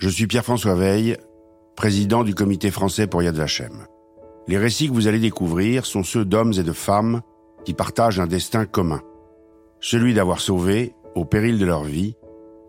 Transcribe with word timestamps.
Je 0.00 0.08
suis 0.08 0.26
Pierre-François 0.26 0.76
Veille, 0.76 1.18
président 1.76 2.24
du 2.24 2.34
comité 2.34 2.70
français 2.70 3.06
pour 3.06 3.22
Yad 3.22 3.34
Vashem. 3.34 3.84
Les 4.48 4.56
récits 4.56 4.88
que 4.88 4.94
vous 4.94 5.08
allez 5.08 5.18
découvrir 5.18 5.84
sont 5.84 6.02
ceux 6.02 6.24
d'hommes 6.24 6.54
et 6.54 6.62
de 6.62 6.72
femmes 6.72 7.20
qui 7.66 7.74
partagent 7.74 8.18
un 8.18 8.26
destin 8.26 8.64
commun. 8.64 9.02
Celui 9.78 10.14
d'avoir 10.14 10.40
sauvé, 10.40 10.94
au 11.14 11.26
péril 11.26 11.58
de 11.58 11.66
leur 11.66 11.84
vie, 11.84 12.16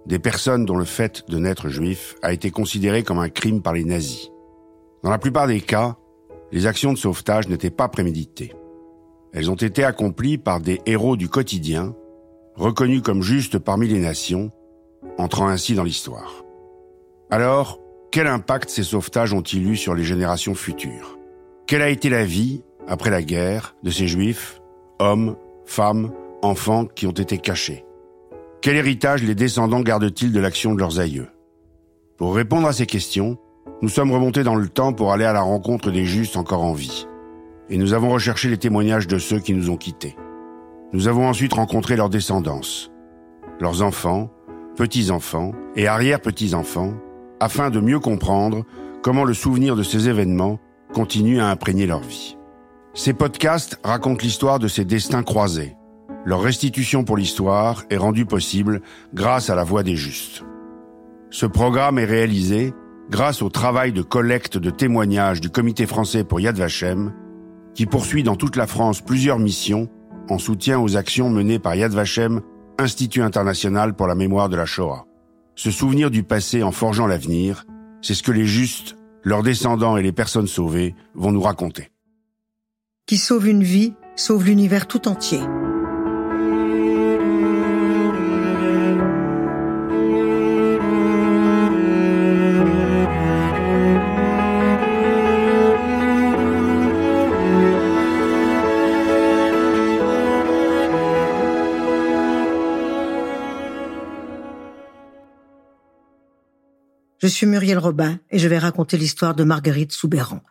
des 0.06 0.20
personnes 0.20 0.66
dont 0.66 0.76
le 0.76 0.84
fait 0.84 1.24
de 1.30 1.38
naître 1.38 1.70
juif 1.70 2.16
a 2.22 2.34
été 2.34 2.52
considéré 2.52 3.04
comme 3.04 3.20
un 3.20 3.30
crime 3.30 3.62
par 3.62 3.72
les 3.72 3.86
nazis. 3.86 4.30
Dans 5.02 5.10
la 5.10 5.18
plupart 5.18 5.48
des 5.48 5.62
cas, 5.62 5.96
les 6.52 6.66
actions 6.68 6.92
de 6.92 6.98
sauvetage 6.98 7.48
n'étaient 7.48 7.70
pas 7.70 7.88
préméditées. 7.88 8.54
Elles 9.32 9.50
ont 9.50 9.56
été 9.56 9.86
accomplies 9.86 10.38
par 10.38 10.60
des 10.60 10.82
héros 10.86 11.16
du 11.16 11.30
quotidien, 11.30 11.96
reconnus 12.56 13.02
comme 13.02 13.22
justes 13.22 13.58
parmi 13.58 13.88
les 13.88 14.02
nations, 14.02 14.52
entrant 15.18 15.48
ainsi 15.48 15.76
dans 15.76 15.86
l'histoire. 15.86 16.44
Alors, 17.34 17.80
quel 18.12 18.28
impact 18.28 18.70
ces 18.70 18.84
sauvetages 18.84 19.32
ont-ils 19.32 19.66
eu 19.66 19.78
sur 19.78 19.96
les 19.96 20.04
générations 20.04 20.54
futures? 20.54 21.18
Quelle 21.66 21.82
a 21.82 21.88
été 21.88 22.10
la 22.10 22.26
vie, 22.26 22.62
après 22.90 23.10
la 23.10 23.24
guerre, 23.24 23.74
de 23.84 23.90
ces 23.90 24.06
juifs, 24.06 24.62
hommes, 25.00 25.38
femmes, 25.66 26.12
enfants 26.42 26.86
qui 26.86 27.08
ont 27.08 27.12
été 27.12 27.38
cachés? 27.38 27.86
Quel 28.62 28.76
héritage 28.76 29.24
les 29.24 29.34
descendants 29.34 29.80
gardent-ils 29.80 30.34
de 30.34 30.40
l'action 30.42 30.74
de 30.74 30.80
leurs 30.80 31.00
aïeux? 31.00 31.30
Pour 32.18 32.36
répondre 32.36 32.68
à 32.68 32.74
ces 32.74 32.86
questions, 32.86 33.38
nous 33.82 33.88
sommes 33.88 34.12
remontés 34.12 34.44
dans 34.44 34.56
le 34.56 34.68
temps 34.68 34.92
pour 34.92 35.14
aller 35.14 35.24
à 35.24 35.32
la 35.32 35.42
rencontre 35.42 35.90
des 35.90 36.04
justes 36.04 36.36
encore 36.36 36.64
en 36.64 36.74
vie. 36.74 37.08
Et 37.70 37.78
nous 37.78 37.94
avons 37.94 38.10
recherché 38.10 38.50
les 38.50 38.58
témoignages 38.58 39.08
de 39.08 39.18
ceux 39.18 39.40
qui 39.40 39.54
nous 39.54 39.70
ont 39.70 39.78
quittés. 39.78 40.18
Nous 40.92 41.08
avons 41.08 41.30
ensuite 41.30 41.54
rencontré 41.54 41.96
leurs 41.96 42.10
descendants, 42.10 42.60
leurs 43.62 43.84
enfants, 43.84 44.30
petits-enfants 44.76 45.54
et 45.78 45.88
arrière-petits-enfants, 45.88 46.94
afin 47.42 47.72
de 47.72 47.80
mieux 47.80 48.00
comprendre 48.00 48.64
comment 49.02 49.26
le 49.26 49.34
souvenir 49.34 49.76
de 49.76 49.84
ces 49.84 50.08
événements 50.08 50.60
continue 50.94 51.42
à 51.42 51.50
imprégner 51.50 51.88
leur 51.88 52.02
vie. 52.02 52.38
Ces 52.94 53.14
podcasts 53.14 53.80
racontent 53.84 54.22
l'histoire 54.22 54.60
de 54.60 54.68
ces 54.68 54.86
destins 54.86 55.24
croisés. 55.24 55.76
Leur 56.24 56.42
restitution 56.42 57.04
pour 57.04 57.18
l'histoire 57.18 57.84
est 57.90 57.98
rendue 57.98 58.26
possible 58.26 58.82
grâce 59.14 59.50
à 59.50 59.56
la 59.56 59.64
voix 59.64 59.82
des 59.82 59.96
justes. 59.96 60.44
Ce 61.32 61.48
programme 61.48 61.98
est 61.98 62.06
réalisé 62.06 62.74
grâce 63.10 63.42
au 63.42 63.50
travail 63.50 63.92
de 63.92 64.04
collecte 64.04 64.58
de 64.58 64.70
témoignages 64.70 65.42
du 65.42 65.50
Comité 65.50 65.88
français 65.88 66.24
pour 66.24 66.40
Yad 66.40 66.58
Vashem, 66.58 67.12
qui 67.74 67.88
poursuit 67.88 68.24
dans 68.24 68.36
toute 68.36 68.56
la 68.56 68.68
France 68.68 69.02
plusieurs 69.02 69.40
missions 69.40 69.90
en 70.30 70.38
soutien 70.38 70.80
aux 70.80 70.96
actions 70.96 71.30
menées 71.30 71.60
par 71.60 71.74
Yad 71.76 71.92
Vashem, 71.92 72.42
Institut 72.78 73.22
international 73.22 73.94
pour 73.94 74.08
la 74.08 74.16
mémoire 74.16 74.50
de 74.50 74.56
la 74.56 74.66
Shoah. 74.66 75.06
Se 75.56 75.72
souvenir 75.72 76.12
du 76.12 76.24
passé 76.24 76.64
en 76.64 76.72
forgeant 76.72 77.08
l'avenir, 77.08 77.66
c'est 78.02 78.14
ce 78.14 78.24
que 78.24 78.32
les 78.32 78.46
justes, 78.46 78.96
leurs 79.24 79.44
descendants 79.44 79.98
et 79.98 80.04
les 80.04 80.12
personnes 80.12 80.48
sauvées 80.48 80.96
vont 81.14 81.32
nous 81.32 81.42
raconter. 81.42 81.92
Qui 83.06 83.18
sauve 83.18 83.48
une 83.48 83.64
vie, 83.64 83.94
sauve 84.16 84.46
l'univers 84.46 84.88
tout 84.88 85.08
entier. 85.08 85.42
Je 107.22 107.28
suis 107.28 107.46
Muriel 107.46 107.78
Robin 107.78 108.20
et 108.32 108.40
je 108.40 108.48
vais 108.48 108.58
raconter 108.58 108.98
l'histoire 108.98 109.36
de 109.36 109.44
Marguerite 109.44 109.92
Soubéran, 109.92 110.42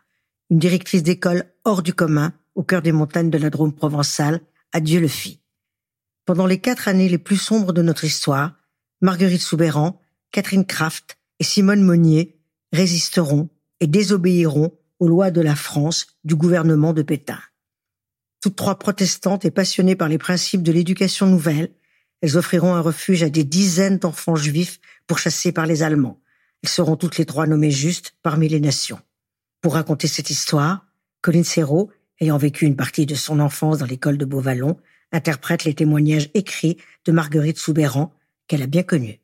une 0.49 0.57
directrice 0.57 1.03
d'école 1.03 1.43
hors 1.65 1.83
du 1.83 1.93
commun 1.93 2.31
au 2.55 2.63
cœur 2.63 2.81
des 2.81 2.93
montagnes 2.93 3.29
de 3.29 3.37
la 3.37 3.49
Drôme 3.49 3.73
provençale, 3.73 4.39
à 4.71 4.79
Dieu 4.79 5.01
le 5.01 5.09
fit. 5.09 5.41
Pendant 6.25 6.45
les 6.45 6.59
quatre 6.59 6.87
années 6.87 7.09
les 7.09 7.17
plus 7.17 7.35
sombres 7.35 7.73
de 7.73 7.81
notre 7.81 8.05
histoire, 8.05 8.53
Marguerite 9.01 9.41
Soubéran, 9.41 9.99
Catherine 10.31 10.65
Kraft 10.65 11.17
et 11.39 11.43
Simone 11.43 11.83
Monnier 11.83 12.39
résisteront 12.71 13.49
et 13.81 13.87
désobéiront 13.87 14.71
aux 14.99 15.09
lois 15.09 15.29
de 15.29 15.41
la 15.41 15.57
France 15.57 16.07
du 16.23 16.35
gouvernement 16.35 16.93
de 16.93 17.01
Pétain. 17.01 17.41
Toutes 18.39 18.55
trois 18.55 18.79
protestantes 18.79 19.43
et 19.43 19.51
passionnées 19.51 19.97
par 19.97 20.07
les 20.07 20.17
principes 20.17 20.63
de 20.63 20.71
l'éducation 20.71 21.25
nouvelle, 21.25 21.73
elles 22.21 22.37
offriront 22.37 22.75
un 22.75 22.81
refuge 22.81 23.23
à 23.23 23.29
des 23.29 23.43
dizaines 23.43 23.97
d'enfants 23.97 24.37
juifs 24.37 24.79
pourchassés 25.05 25.51
par 25.51 25.65
les 25.65 25.83
Allemands. 25.83 26.21
Elles 26.63 26.69
seront 26.69 26.95
toutes 26.95 27.17
les 27.17 27.25
trois 27.25 27.47
nommées 27.47 27.71
justes 27.71 28.13
parmi 28.21 28.47
les 28.47 28.59
nations. 28.59 28.99
Pour 29.61 29.73
raconter 29.73 30.07
cette 30.07 30.29
histoire, 30.29 30.85
Colline 31.21 31.43
Serrault, 31.43 31.89
ayant 32.19 32.37
vécu 32.37 32.65
une 32.65 32.75
partie 32.75 33.07
de 33.07 33.15
son 33.15 33.39
enfance 33.39 33.79
dans 33.79 33.85
l'école 33.85 34.17
de 34.17 34.25
Beauvallon, 34.25 34.77
interprète 35.11 35.63
les 35.63 35.73
témoignages 35.73 36.29
écrits 36.35 36.77
de 37.05 37.11
Marguerite 37.11 37.57
Soubéran, 37.57 38.13
qu'elle 38.47 38.61
a 38.61 38.67
bien 38.67 38.83
connue. 38.83 39.19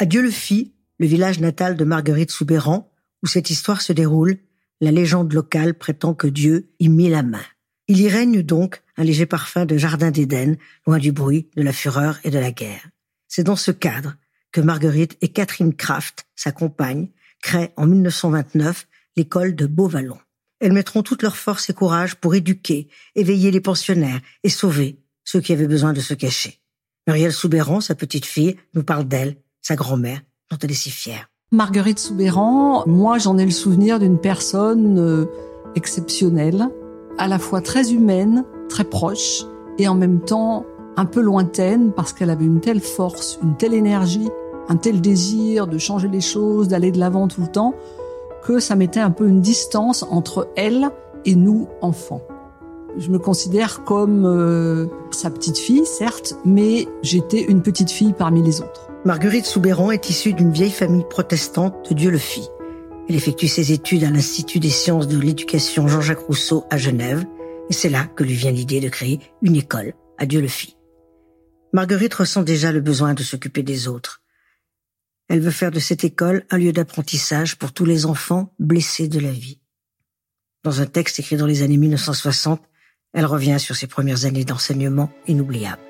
À 0.00 0.06
Dieu 0.06 0.22
le 0.22 0.30
fit, 0.30 0.72
le 0.98 1.08
village 1.08 1.40
natal 1.40 1.76
de 1.76 1.84
Marguerite 1.84 2.30
Soubéran, 2.30 2.88
où 3.22 3.26
cette 3.26 3.50
histoire 3.50 3.80
se 3.80 3.92
déroule, 3.92 4.38
la 4.80 4.90
légende 4.90 5.32
locale 5.32 5.74
prétend 5.74 6.14
que 6.14 6.26
Dieu 6.26 6.70
y 6.78 6.88
mit 6.88 7.08
la 7.08 7.22
main. 7.22 7.44
Il 7.88 8.00
y 8.00 8.08
règne 8.08 8.42
donc 8.42 8.82
un 8.96 9.04
léger 9.04 9.26
parfum 9.26 9.64
de 9.64 9.76
jardin 9.76 10.10
d'Éden, 10.10 10.56
loin 10.86 10.98
du 10.98 11.12
bruit, 11.12 11.48
de 11.56 11.62
la 11.62 11.72
fureur 11.72 12.18
et 12.24 12.30
de 12.30 12.38
la 12.38 12.52
guerre. 12.52 12.88
C'est 13.28 13.44
dans 13.44 13.56
ce 13.56 13.70
cadre 13.70 14.16
que 14.52 14.60
Marguerite 14.60 15.16
et 15.20 15.28
Catherine 15.28 15.74
Kraft, 15.74 16.26
sa 16.36 16.52
compagne, 16.52 17.08
créent 17.42 17.72
en 17.76 17.86
1929 17.86 18.86
l'école 19.16 19.54
de 19.54 19.66
Beauvallon. 19.66 20.18
Elles 20.60 20.72
mettront 20.72 21.02
toute 21.02 21.22
leur 21.22 21.36
force 21.36 21.70
et 21.70 21.74
courage 21.74 22.16
pour 22.16 22.34
éduquer, 22.34 22.88
éveiller 23.14 23.50
les 23.50 23.60
pensionnaires 23.60 24.20
et 24.42 24.48
sauver 24.48 25.00
ceux 25.24 25.40
qui 25.40 25.52
avaient 25.52 25.68
besoin 25.68 25.92
de 25.92 26.00
se 26.00 26.14
cacher. 26.14 26.60
Muriel 27.06 27.32
Soubéran, 27.32 27.80
sa 27.80 27.94
petite 27.94 28.26
fille, 28.26 28.56
nous 28.74 28.82
parle 28.82 29.06
d'elle, 29.06 29.36
sa 29.62 29.76
grand-mère, 29.76 30.20
dont 30.50 30.58
elle 30.58 30.70
est 30.70 30.74
si 30.74 30.90
fière. 30.90 31.30
Marguerite 31.50 31.98
Soubéran, 31.98 32.84
moi 32.86 33.16
j'en 33.16 33.38
ai 33.38 33.46
le 33.46 33.50
souvenir 33.50 33.98
d'une 33.98 34.18
personne 34.18 34.98
euh, 34.98 35.24
exceptionnelle, 35.76 36.68
à 37.16 37.26
la 37.26 37.38
fois 37.38 37.62
très 37.62 37.94
humaine, 37.94 38.44
très 38.68 38.84
proche, 38.84 39.46
et 39.78 39.88
en 39.88 39.94
même 39.94 40.20
temps 40.20 40.66
un 40.98 41.06
peu 41.06 41.22
lointaine 41.22 41.92
parce 41.92 42.12
qu'elle 42.12 42.28
avait 42.28 42.44
une 42.44 42.60
telle 42.60 42.80
force, 42.82 43.38
une 43.42 43.56
telle 43.56 43.72
énergie, 43.72 44.28
un 44.68 44.76
tel 44.76 45.00
désir 45.00 45.66
de 45.66 45.78
changer 45.78 46.08
les 46.08 46.20
choses, 46.20 46.68
d'aller 46.68 46.92
de 46.92 46.98
l'avant 46.98 47.28
tout 47.28 47.40
le 47.40 47.46
temps, 47.46 47.72
que 48.44 48.60
ça 48.60 48.76
mettait 48.76 49.00
un 49.00 49.10
peu 49.10 49.26
une 49.26 49.40
distance 49.40 50.04
entre 50.10 50.50
elle 50.54 50.90
et 51.24 51.34
nous, 51.34 51.66
enfants. 51.80 52.20
Je 52.98 53.08
me 53.08 53.18
considère 53.18 53.84
comme 53.84 54.26
euh, 54.26 54.84
sa 55.12 55.30
petite 55.30 55.56
fille, 55.56 55.86
certes, 55.86 56.36
mais 56.44 56.88
j'étais 57.00 57.40
une 57.40 57.62
petite 57.62 57.90
fille 57.90 58.12
parmi 58.12 58.42
les 58.42 58.60
autres. 58.60 58.90
Marguerite 59.08 59.46
Soubéran 59.46 59.90
est 59.90 60.10
issue 60.10 60.34
d'une 60.34 60.52
vieille 60.52 60.70
famille 60.70 61.06
protestante 61.08 61.88
de 61.88 61.94
Dieu 61.94 62.10
le 62.10 62.18
fit. 62.18 62.46
Elle 63.08 63.16
effectue 63.16 63.48
ses 63.48 63.72
études 63.72 64.04
à 64.04 64.10
l'Institut 64.10 64.60
des 64.60 64.68
sciences 64.68 65.08
de 65.08 65.18
l'éducation 65.18 65.88
Jean-Jacques 65.88 66.26
Rousseau 66.26 66.66
à 66.68 66.76
Genève, 66.76 67.24
et 67.70 67.72
c'est 67.72 67.88
là 67.88 68.04
que 68.04 68.22
lui 68.22 68.34
vient 68.34 68.50
l'idée 68.50 68.80
de 68.80 68.90
créer 68.90 69.18
une 69.40 69.56
école 69.56 69.94
à 70.18 70.26
Dieu 70.26 70.42
le 70.42 70.46
fit. 70.46 70.76
Marguerite 71.72 72.12
ressent 72.12 72.42
déjà 72.42 72.70
le 72.70 72.82
besoin 72.82 73.14
de 73.14 73.22
s'occuper 73.22 73.62
des 73.62 73.88
autres. 73.88 74.20
Elle 75.30 75.40
veut 75.40 75.52
faire 75.52 75.70
de 75.70 75.80
cette 75.80 76.04
école 76.04 76.44
un 76.50 76.58
lieu 76.58 76.74
d'apprentissage 76.74 77.56
pour 77.56 77.72
tous 77.72 77.86
les 77.86 78.04
enfants 78.04 78.52
blessés 78.58 79.08
de 79.08 79.20
la 79.20 79.32
vie. 79.32 79.58
Dans 80.64 80.82
un 80.82 80.86
texte 80.86 81.18
écrit 81.18 81.38
dans 81.38 81.46
les 81.46 81.62
années 81.62 81.78
1960, 81.78 82.60
elle 83.14 83.24
revient 83.24 83.58
sur 83.58 83.74
ses 83.74 83.86
premières 83.86 84.26
années 84.26 84.44
d'enseignement 84.44 85.10
inoubliables. 85.26 85.80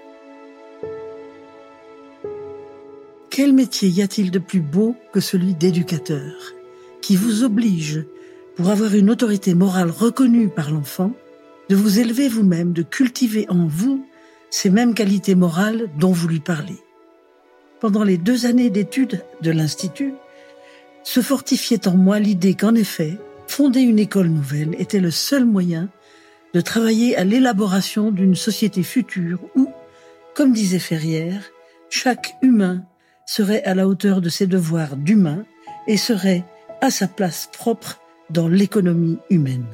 Quel 3.39 3.53
métier 3.53 3.89
y 3.89 4.03
a-t-il 4.03 4.33
de 4.33 4.41
plus 4.41 4.59
beau 4.59 4.97
que 5.13 5.21
celui 5.21 5.55
d'éducateur, 5.55 6.35
qui 7.01 7.15
vous 7.15 7.45
oblige, 7.45 8.05
pour 8.57 8.69
avoir 8.69 8.97
une 8.97 9.11
autorité 9.11 9.55
morale 9.55 9.91
reconnue 9.91 10.49
par 10.49 10.73
l'enfant, 10.73 11.13
de 11.69 11.77
vous 11.77 12.01
élever 12.01 12.29
vous-même, 12.29 12.73
de 12.73 12.83
cultiver 12.83 13.47
en 13.49 13.69
vous 13.69 14.05
ces 14.51 14.71
mêmes 14.71 14.93
qualités 14.93 15.37
morales 15.37 15.89
dont 16.01 16.11
vous 16.11 16.27
lui 16.27 16.41
parlez? 16.41 16.81
Pendant 17.79 18.03
les 18.03 18.19
deux 18.19 18.45
années 18.45 18.71
d'études 18.71 19.23
de 19.41 19.53
l'Institut, 19.53 20.15
se 21.05 21.21
fortifiait 21.21 21.87
en 21.87 21.97
moi 21.97 22.19
l'idée 22.19 22.55
qu'en 22.55 22.75
effet, 22.75 23.19
fonder 23.47 23.83
une 23.83 24.01
école 24.01 24.31
nouvelle 24.31 24.75
était 24.81 24.99
le 24.99 25.13
seul 25.13 25.45
moyen 25.45 25.89
de 26.55 26.61
travailler 26.61 27.17
à 27.17 27.23
l'élaboration 27.23 28.11
d'une 28.11 28.35
société 28.35 28.83
future 28.83 29.39
où, 29.55 29.71
comme 30.35 30.53
disait 30.53 30.81
Ferrière, 30.81 31.45
chaque 31.89 32.35
humain 32.43 32.83
serait 33.29 33.63
à 33.65 33.75
la 33.75 33.87
hauteur 33.87 34.23
de 34.23 34.31
ses 34.31 34.47
devoirs 34.47 34.97
d'humain 34.97 35.45
et 35.87 35.99
serait 35.99 36.45
a 36.81 36.91
sa 36.91 37.07
place 37.07 37.51
propre 37.53 38.01
dans 38.31 38.49
l'économie 38.49 39.19
humaine. 39.29 39.67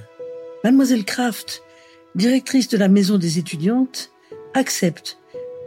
Mademoiselle 0.64 1.04
Kraft, 1.04 1.62
directrice 2.16 2.68
de 2.68 2.76
la 2.76 2.88
maison 2.88 3.16
des 3.16 3.38
étudiantes, 3.38 4.10
accepte 4.54 5.18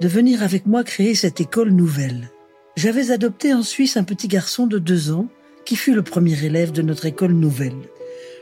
de 0.02 0.08
venir 0.10 0.44
avec 0.44 0.66
moi 0.66 0.84
créer 0.84 1.16
cette 1.16 1.40
école 1.40 1.70
nouvelle. 1.70 2.30
J'avais 2.76 3.12
adopté 3.12 3.54
en 3.54 3.64
Suisse 3.64 3.96
un 3.96 4.04
petit 4.04 4.28
garçon 4.28 4.68
de 4.68 4.80
deux 4.80 5.12
ans 5.12 5.30
qui 5.64 5.78
fut 5.78 5.94
le 5.94 6.04
premier 6.04 6.44
élève 6.44 6.74
de 6.74 6.82
notre 6.82 7.06
école 7.06 7.34
nouvelle. 7.34 7.88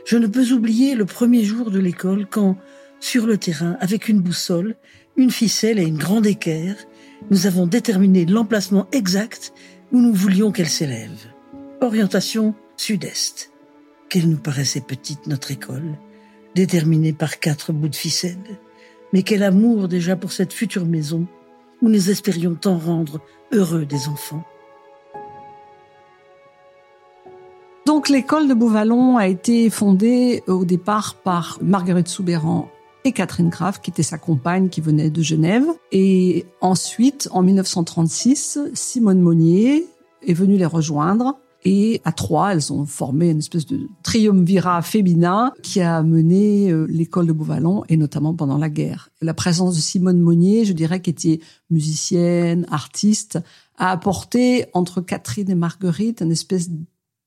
Je 0.06 0.16
ne 0.16 0.26
peux 0.26 0.52
oublier 0.52 0.96
le 0.96 1.04
premier 1.04 1.44
jour 1.44 1.70
de 1.70 1.78
l'école 1.78 2.26
quand, 2.28 2.56
sur 2.98 3.26
le 3.26 3.38
terrain, 3.38 3.76
avec 3.80 4.08
une 4.08 4.20
boussole, 4.20 4.74
une 5.16 5.30
ficelle 5.30 5.78
et 5.78 5.84
une 5.84 5.98
grande 5.98 6.26
équerre, 6.26 6.74
nous 7.30 7.46
avons 7.46 7.66
déterminé 7.66 8.24
l'emplacement 8.24 8.86
exact 8.92 9.52
où 9.92 10.00
nous 10.00 10.12
voulions 10.12 10.52
qu'elle 10.52 10.68
s'élève. 10.68 11.26
Orientation 11.80 12.54
sud-est. 12.76 13.50
Qu'elle 14.08 14.28
nous 14.28 14.36
paraissait 14.36 14.80
petite, 14.80 15.26
notre 15.26 15.50
école, 15.50 15.98
déterminée 16.54 17.12
par 17.12 17.40
quatre 17.40 17.72
bouts 17.72 17.88
de 17.88 17.96
ficelle. 17.96 18.38
Mais 19.12 19.22
quel 19.22 19.42
amour 19.42 19.88
déjà 19.88 20.16
pour 20.16 20.32
cette 20.32 20.52
future 20.52 20.86
maison 20.86 21.26
où 21.82 21.88
nous 21.88 22.10
espérions 22.10 22.54
tant 22.54 22.78
rendre 22.78 23.20
heureux 23.52 23.84
des 23.84 24.08
enfants. 24.08 24.44
Donc 27.86 28.08
l'école 28.08 28.48
de 28.48 28.54
Beauvallon 28.54 29.16
a 29.16 29.28
été 29.28 29.70
fondée 29.70 30.42
au 30.48 30.64
départ 30.64 31.14
par 31.22 31.58
Marguerite 31.62 32.08
Soubéran 32.08 32.68
et 33.06 33.12
Catherine 33.12 33.48
Graff, 33.48 33.80
qui 33.80 33.90
était 33.90 34.02
sa 34.02 34.18
compagne, 34.18 34.68
qui 34.68 34.80
venait 34.80 35.10
de 35.10 35.22
Genève. 35.22 35.64
Et 35.92 36.44
ensuite, 36.60 37.28
en 37.30 37.42
1936, 37.42 38.58
Simone 38.74 39.20
Monnier 39.20 39.86
est 40.26 40.34
venue 40.34 40.56
les 40.56 40.66
rejoindre. 40.66 41.38
Et 41.64 42.00
à 42.04 42.12
trois, 42.12 42.52
elles 42.52 42.72
ont 42.72 42.84
formé 42.84 43.30
une 43.30 43.38
espèce 43.38 43.66
de 43.66 43.88
triumvirat 44.02 44.82
féminin 44.82 45.52
qui 45.62 45.80
a 45.80 46.02
mené 46.02 46.70
euh, 46.70 46.86
l'école 46.88 47.26
de 47.26 47.32
Beauvallon, 47.32 47.82
et 47.88 47.96
notamment 47.96 48.34
pendant 48.34 48.58
la 48.58 48.68
guerre. 48.68 49.08
La 49.20 49.34
présence 49.34 49.74
de 49.74 49.80
Simone 49.80 50.20
Monnier, 50.20 50.64
je 50.64 50.72
dirais, 50.72 51.00
qui 51.00 51.10
était 51.10 51.40
musicienne, 51.70 52.66
artiste, 52.70 53.38
a 53.78 53.90
apporté 53.90 54.66
entre 54.74 55.00
Catherine 55.00 55.50
et 55.50 55.56
Marguerite 55.56 56.22
une 56.22 56.32
espèce 56.32 56.70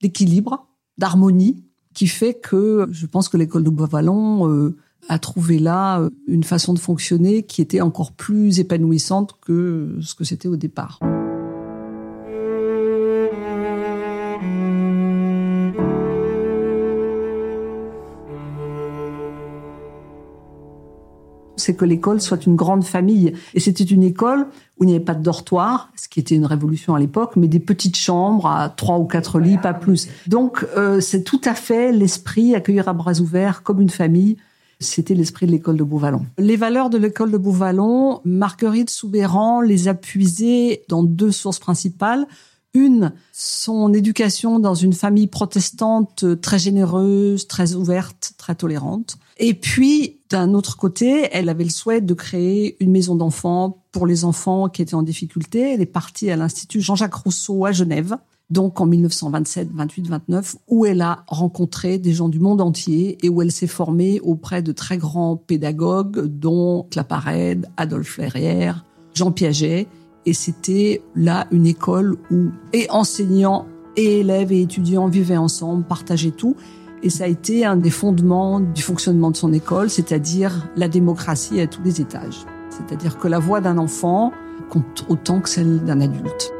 d'équilibre, 0.01 0.67
d'harmonie, 0.97 1.65
qui 1.93 2.07
fait 2.07 2.33
que 2.33 2.87
je 2.91 3.05
pense 3.07 3.29
que 3.29 3.37
l'école 3.37 3.63
de 3.63 3.69
Beauvallon 3.69 4.49
euh, 4.49 4.77
a 5.07 5.19
trouvé 5.19 5.59
là 5.59 5.99
euh, 5.99 6.09
une 6.27 6.43
façon 6.43 6.73
de 6.73 6.79
fonctionner 6.79 7.43
qui 7.43 7.61
était 7.61 7.81
encore 7.81 8.11
plus 8.11 8.59
épanouissante 8.59 9.35
que 9.41 9.97
ce 10.01 10.15
que 10.15 10.23
c'était 10.23 10.47
au 10.47 10.55
départ. 10.57 10.99
c'est 21.59 21.75
que 21.75 21.85
l'école 21.85 22.19
soit 22.19 22.45
une 22.47 22.55
grande 22.55 22.83
famille. 22.83 23.33
Et 23.53 23.59
c'était 23.59 23.83
une 23.83 24.01
école 24.01 24.47
où 24.79 24.83
il 24.83 24.87
n'y 24.87 24.95
avait 24.95 25.03
pas 25.03 25.13
de 25.13 25.21
dortoir, 25.21 25.91
ce 25.95 26.07
qui 26.07 26.19
était 26.19 26.35
une 26.35 26.45
révolution 26.45 26.95
à 26.95 26.99
l'époque, 26.99 27.33
mais 27.35 27.47
des 27.47 27.59
petites 27.59 27.97
chambres 27.97 28.47
à 28.47 28.69
trois 28.69 28.97
ou 28.97 29.05
quatre 29.05 29.39
lits, 29.39 29.57
pas 29.57 29.73
plus. 29.73 30.07
Donc 30.25 30.65
euh, 30.75 30.99
c'est 30.99 31.23
tout 31.23 31.41
à 31.45 31.53
fait 31.53 31.91
l'esprit 31.91 32.55
accueillir 32.55 32.87
à 32.87 32.93
bras 32.93 33.19
ouverts 33.19 33.61
comme 33.61 33.81
une 33.81 33.89
famille. 33.89 34.37
C'était 34.81 35.13
l'esprit 35.13 35.45
de 35.45 35.51
l'école 35.51 35.75
de 35.75 35.83
Beauvallon. 35.83 36.25
Les 36.37 36.55
valeurs 36.55 36.89
de 36.89 36.97
l'école 36.97 37.31
de 37.31 37.37
Beauvallon, 37.37 38.21
Marguerite 38.23 38.89
Soubéran 38.89 39.59
les 39.59 39.89
a 39.89 39.93
puisées 39.93 40.83
dans 40.87 41.03
deux 41.03 41.31
sources 41.31 41.59
principales. 41.59 42.25
Une, 42.73 43.11
son 43.33 43.93
éducation 43.93 44.59
dans 44.59 44.75
une 44.75 44.93
famille 44.93 45.27
protestante 45.27 46.23
très 46.39 46.59
généreuse, 46.59 47.47
très 47.47 47.73
ouverte, 47.73 48.33
très 48.37 48.55
tolérante. 48.55 49.17
Et 49.37 49.53
puis, 49.53 50.19
d'un 50.29 50.53
autre 50.53 50.77
côté, 50.77 51.27
elle 51.31 51.49
avait 51.49 51.63
le 51.63 51.71
souhait 51.71 51.99
de 51.99 52.13
créer 52.13 52.77
une 52.79 52.91
maison 52.91 53.15
d'enfants 53.15 53.83
pour 53.91 54.05
les 54.05 54.23
enfants 54.23 54.69
qui 54.69 54.81
étaient 54.81 54.93
en 54.93 55.01
difficulté. 55.01 55.73
Elle 55.73 55.81
est 55.81 55.87
partie 55.87 56.29
à 56.29 56.37
l'Institut 56.37 56.79
Jean-Jacques 56.79 57.15
Rousseau 57.15 57.65
à 57.65 57.71
Genève, 57.71 58.17
donc 58.49 58.81
en 58.81 58.87
1927, 58.87 59.69
28, 59.73 60.07
29, 60.07 60.55
où 60.67 60.85
elle 60.85 61.01
a 61.01 61.23
rencontré 61.27 61.99
des 61.99 62.13
gens 62.13 62.29
du 62.29 62.39
monde 62.39 62.61
entier 62.61 63.17
et 63.21 63.29
où 63.29 63.41
elle 63.41 63.51
s'est 63.51 63.67
formée 63.67 64.19
auprès 64.21 64.61
de 64.61 64.71
très 64.71 64.97
grands 64.97 65.37
pédagogues, 65.37 66.25
dont 66.25 66.87
Claparède, 66.89 67.67
Adolphe 67.77 68.15
Ferrière, 68.15 68.85
Jean 69.13 69.31
Piaget. 69.31 69.87
Et 70.25 70.33
c'était 70.33 71.01
là 71.15 71.47
une 71.51 71.67
école 71.67 72.17
où 72.31 72.49
et 72.73 72.89
enseignants 72.89 73.65
et 73.95 74.21
élèves 74.21 74.51
et 74.51 74.61
étudiants 74.61 75.07
vivaient 75.07 75.37
ensemble, 75.37 75.83
partageaient 75.83 76.31
tout. 76.31 76.55
Et 77.03 77.09
ça 77.09 77.25
a 77.25 77.27
été 77.27 77.65
un 77.65 77.77
des 77.77 77.89
fondements 77.89 78.59
du 78.59 78.81
fonctionnement 78.81 79.31
de 79.31 79.37
son 79.37 79.53
école, 79.53 79.89
c'est-à-dire 79.89 80.69
la 80.75 80.89
démocratie 80.89 81.61
à 81.61 81.67
tous 81.67 81.81
les 81.83 82.01
étages. 82.01 82.45
C'est-à-dire 82.69 83.17
que 83.17 83.27
la 83.27 83.39
voix 83.39 83.61
d'un 83.61 83.77
enfant 83.77 84.31
compte 84.69 85.05
autant 85.07 85.39
que 85.39 85.49
celle 85.49 85.83
d'un 85.83 86.01
adulte. 86.01 86.53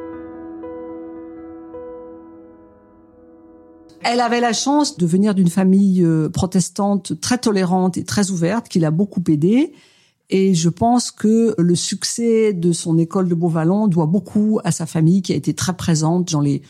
Elle 4.12 4.22
avait 4.22 4.40
la 4.40 4.54
chance 4.54 4.98
de 4.98 5.06
venir 5.06 5.36
d'une 5.36 5.50
famille 5.50 6.04
euh, 6.04 6.30
protestante 6.30 7.22
très 7.22 7.38
tolérante 7.38 7.96
et 7.96 8.04
très 8.04 8.32
ouverte, 8.32 8.68
qui 8.68 8.80
l'a 8.80 8.90
beaucoup 8.90 9.22
aidée. 9.28 9.72
Et 10.32 10.56
je 10.56 10.70
pense 10.70 11.12
que 11.12 11.54
le 11.60 11.76
succès 11.76 12.54
de 12.54 12.72
son 12.72 12.98
école 12.98 13.30
de 13.30 13.36
Beauvallon 13.36 13.88
doit 13.88 14.08
beaucoup 14.08 14.60
à 14.64 14.72
sa 14.72 14.88
famille 14.88 15.22
qui 15.22 15.32
a 15.32 15.36
été 15.36 15.54
très 15.54 15.74
présente 15.74 16.32
dans 16.32 16.42
les 16.42 16.64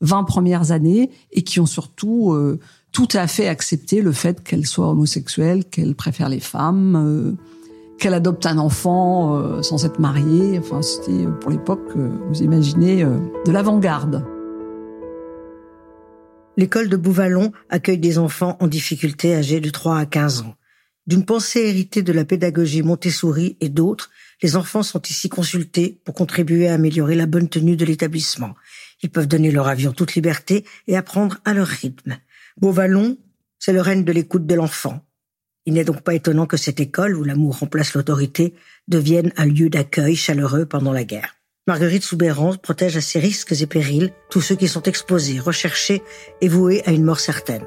20 0.00 0.24
premières 0.24 0.72
années 0.72 1.10
et 1.32 1.42
qui 1.42 1.60
ont 1.60 1.66
surtout 1.66 2.32
euh, 2.32 2.58
tout 2.92 3.08
à 3.12 3.26
fait 3.26 3.48
accepté 3.48 4.00
le 4.00 4.12
fait 4.12 4.42
qu'elle 4.42 4.64
soit 4.64 4.88
homosexuelle, 4.88 5.66
qu'elle 5.66 5.96
préfère 5.96 6.30
les 6.30 6.40
femmes, 6.40 6.96
euh, 6.96 7.32
qu'elle 7.98 8.14
adopte 8.14 8.46
un 8.46 8.56
enfant 8.56 9.62
sans 9.62 9.84
être 9.84 9.98
mariée. 9.98 10.58
Enfin, 10.58 10.80
c'était 10.80 11.26
pour 11.42 11.50
l'époque, 11.50 11.94
vous 11.94 12.42
imaginez, 12.42 13.04
de 13.04 13.52
l'avant-garde. 13.52 14.22
L'école 16.58 16.88
de 16.88 16.96
Beauvallon 16.96 17.52
accueille 17.68 17.98
des 17.98 18.16
enfants 18.16 18.56
en 18.60 18.66
difficulté 18.66 19.34
âgés 19.34 19.60
de 19.60 19.68
3 19.68 19.98
à 19.98 20.06
15 20.06 20.40
ans. 20.40 20.56
D'une 21.06 21.26
pensée 21.26 21.60
héritée 21.60 22.02
de 22.02 22.12
la 22.12 22.24
pédagogie 22.24 22.82
Montessori 22.82 23.58
et 23.60 23.68
d'autres, 23.68 24.10
les 24.42 24.56
enfants 24.56 24.82
sont 24.82 25.02
ici 25.02 25.28
consultés 25.28 26.00
pour 26.04 26.14
contribuer 26.14 26.68
à 26.68 26.74
améliorer 26.74 27.14
la 27.14 27.26
bonne 27.26 27.50
tenue 27.50 27.76
de 27.76 27.84
l'établissement. 27.84 28.54
Ils 29.02 29.10
peuvent 29.10 29.28
donner 29.28 29.50
leur 29.50 29.68
avis 29.68 29.86
en 29.86 29.92
toute 29.92 30.14
liberté 30.14 30.64
et 30.86 30.96
apprendre 30.96 31.38
à 31.44 31.52
leur 31.52 31.68
rythme. 31.68 32.16
Beauvallon, 32.56 33.18
c'est 33.58 33.74
le 33.74 33.82
règne 33.82 34.04
de 34.04 34.12
l'écoute 34.12 34.46
de 34.46 34.54
l'enfant. 34.54 35.04
Il 35.66 35.74
n'est 35.74 35.84
donc 35.84 36.00
pas 36.00 36.14
étonnant 36.14 36.46
que 36.46 36.56
cette 36.56 36.80
école, 36.80 37.16
où 37.16 37.24
l'amour 37.24 37.58
remplace 37.58 37.92
l'autorité, 37.94 38.54
devienne 38.88 39.32
un 39.36 39.44
lieu 39.44 39.68
d'accueil 39.68 40.16
chaleureux 40.16 40.64
pendant 40.64 40.92
la 40.92 41.04
guerre. 41.04 41.36
Marguerite 41.68 42.04
Soubéran 42.04 42.54
protège 42.54 42.96
à 42.96 43.00
ses 43.00 43.18
risques 43.18 43.60
et 43.60 43.66
périls 43.66 44.12
tous 44.30 44.40
ceux 44.40 44.54
qui 44.54 44.68
sont 44.68 44.82
exposés, 44.82 45.40
recherchés 45.40 46.00
et 46.40 46.46
voués 46.46 46.80
à 46.86 46.92
une 46.92 47.02
mort 47.02 47.18
certaine. 47.18 47.64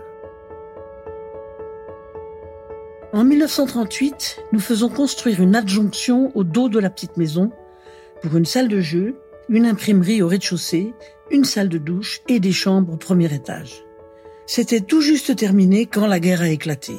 En 3.12 3.26
1938, 3.26 4.40
nous 4.54 4.62
faisons 4.62 4.88
construire 4.88 5.42
une 5.42 5.54
adjonction 5.54 6.32
au 6.34 6.46
dos 6.46 6.70
de 6.70 6.80
la 6.80 6.90
petite 6.90 7.18
maison 7.18 7.52
pour 8.22 8.38
une 8.38 8.46
salle 8.46 8.70
de 8.70 8.80
jeu, 8.80 9.16
une 9.50 9.66
imprimerie 9.66 10.22
au 10.22 10.30
rez-de-chaussée, 10.30 10.94
une 11.30 11.44
salle 11.44 11.68
de 11.68 11.78
douche 11.78 12.22
et 12.30 12.40
des 12.40 12.54
chambres 12.54 12.94
au 12.94 12.98
premier 12.98 13.34
étage. 13.34 13.84
C'était 14.46 14.80
tout 14.80 15.02
juste 15.02 15.36
terminé 15.36 15.88
quand 15.88 16.08
la 16.08 16.22
guerre 16.22 16.42
a 16.42 16.48
éclaté. 16.48 16.94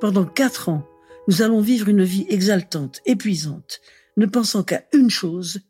Pendant 0.00 0.26
quatre 0.26 0.68
ans, 0.68 0.86
nous 1.26 1.42
allons 1.42 1.60
vivre 1.60 1.88
une 1.88 2.04
vie 2.04 2.26
exaltante, 2.28 3.00
épuisante, 3.04 3.80
ne 4.16 4.26
pensant 4.26 4.62
qu'à 4.62 4.84
une 4.92 5.10
chose, 5.10 5.60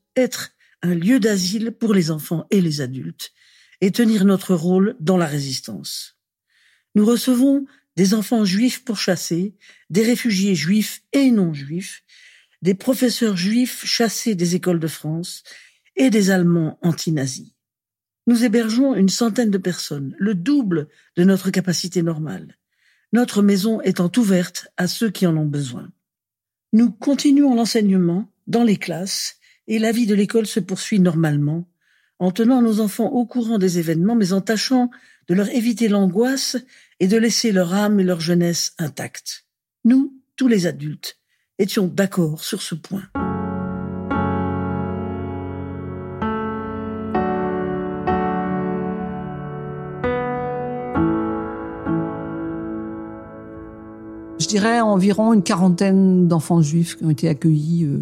un 0.82 0.94
lieu 0.94 1.20
d'asile 1.20 1.72
pour 1.72 1.94
les 1.94 2.10
enfants 2.10 2.46
et 2.50 2.60
les 2.60 2.80
adultes, 2.80 3.32
et 3.80 3.90
tenir 3.90 4.24
notre 4.24 4.54
rôle 4.54 4.96
dans 5.00 5.16
la 5.16 5.26
résistance. 5.26 6.18
Nous 6.94 7.04
recevons 7.04 7.66
des 7.96 8.14
enfants 8.14 8.44
juifs 8.44 8.84
pourchassés, 8.84 9.54
des 9.90 10.02
réfugiés 10.02 10.54
juifs 10.54 11.02
et 11.12 11.30
non 11.30 11.52
juifs, 11.52 12.02
des 12.62 12.74
professeurs 12.74 13.36
juifs 13.36 13.84
chassés 13.84 14.34
des 14.34 14.54
écoles 14.54 14.80
de 14.80 14.86
France 14.86 15.42
et 15.96 16.10
des 16.10 16.30
Allemands 16.30 16.78
anti-nazis. 16.82 17.52
Nous 18.26 18.44
hébergeons 18.44 18.94
une 18.94 19.08
centaine 19.08 19.50
de 19.50 19.58
personnes, 19.58 20.14
le 20.18 20.34
double 20.34 20.88
de 21.16 21.24
notre 21.24 21.50
capacité 21.50 22.02
normale, 22.02 22.58
notre 23.12 23.42
maison 23.42 23.80
étant 23.80 24.10
ouverte 24.16 24.68
à 24.76 24.86
ceux 24.86 25.10
qui 25.10 25.26
en 25.26 25.36
ont 25.36 25.46
besoin. 25.46 25.90
Nous 26.72 26.90
continuons 26.90 27.54
l'enseignement 27.54 28.30
dans 28.46 28.62
les 28.62 28.76
classes 28.76 29.39
et 29.70 29.78
la 29.78 29.92
vie 29.92 30.06
de 30.06 30.16
l'école 30.16 30.48
se 30.48 30.58
poursuit 30.58 30.98
normalement, 30.98 31.64
en 32.18 32.32
tenant 32.32 32.60
nos 32.60 32.80
enfants 32.80 33.06
au 33.06 33.24
courant 33.24 33.56
des 33.56 33.78
événements, 33.78 34.16
mais 34.16 34.32
en 34.32 34.40
tâchant 34.40 34.90
de 35.28 35.34
leur 35.34 35.48
éviter 35.50 35.86
l'angoisse 35.86 36.56
et 36.98 37.06
de 37.06 37.16
laisser 37.16 37.52
leur 37.52 37.72
âme 37.72 38.00
et 38.00 38.04
leur 38.04 38.20
jeunesse 38.20 38.74
intactes. 38.78 39.46
Nous, 39.84 40.12
tous 40.34 40.48
les 40.48 40.66
adultes, 40.66 41.18
étions 41.60 41.86
d'accord 41.86 42.42
sur 42.42 42.62
ce 42.62 42.74
point. 42.74 43.04
je 54.40 54.56
dirais 54.56 54.80
environ 54.80 55.32
une 55.32 55.44
quarantaine 55.44 56.26
d'enfants 56.26 56.60
juifs 56.60 56.96
qui 56.96 57.04
ont 57.04 57.10
été 57.10 57.28
accueillis 57.28 57.84
euh, 57.84 58.00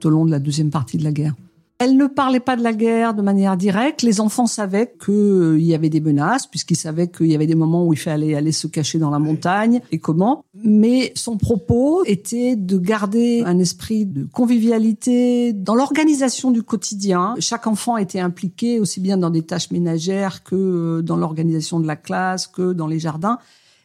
tout 0.00 0.08
au 0.08 0.10
long 0.10 0.24
de 0.24 0.30
la 0.30 0.38
deuxième 0.38 0.70
partie 0.70 0.96
de 0.96 1.04
la 1.04 1.12
guerre. 1.12 1.34
Elle 1.80 1.96
ne 1.96 2.06
parlait 2.06 2.40
pas 2.40 2.56
de 2.56 2.62
la 2.62 2.74
guerre 2.74 3.14
de 3.14 3.22
manière 3.22 3.56
directe. 3.56 4.02
Les 4.02 4.20
enfants 4.20 4.46
savaient 4.46 4.92
qu'il 5.02 5.62
y 5.62 5.74
avait 5.74 5.88
des 5.88 6.02
menaces, 6.02 6.46
puisqu'ils 6.46 6.76
savaient 6.76 7.08
qu'il 7.08 7.28
y 7.28 7.34
avait 7.34 7.46
des 7.46 7.54
moments 7.54 7.86
où 7.86 7.94
il 7.94 7.98
fallait 7.98 8.34
aller 8.34 8.52
se 8.52 8.66
cacher 8.66 8.98
dans 8.98 9.08
la 9.08 9.18
montagne 9.18 9.80
et 9.90 9.98
comment. 9.98 10.44
Mais 10.62 11.10
son 11.14 11.38
propos 11.38 12.04
était 12.04 12.54
de 12.54 12.76
garder 12.76 13.44
un 13.46 13.58
esprit 13.58 14.04
de 14.04 14.28
convivialité 14.30 15.54
dans 15.54 15.74
l'organisation 15.74 16.50
du 16.50 16.62
quotidien. 16.62 17.34
Chaque 17.38 17.66
enfant 17.66 17.96
était 17.96 18.20
impliqué 18.20 18.78
aussi 18.78 19.00
bien 19.00 19.16
dans 19.16 19.30
des 19.30 19.42
tâches 19.42 19.70
ménagères 19.70 20.44
que 20.44 21.00
dans 21.00 21.16
l'organisation 21.16 21.80
de 21.80 21.86
la 21.86 21.96
classe, 21.96 22.46
que 22.46 22.74
dans 22.74 22.88
les 22.88 22.98
jardins. 22.98 23.38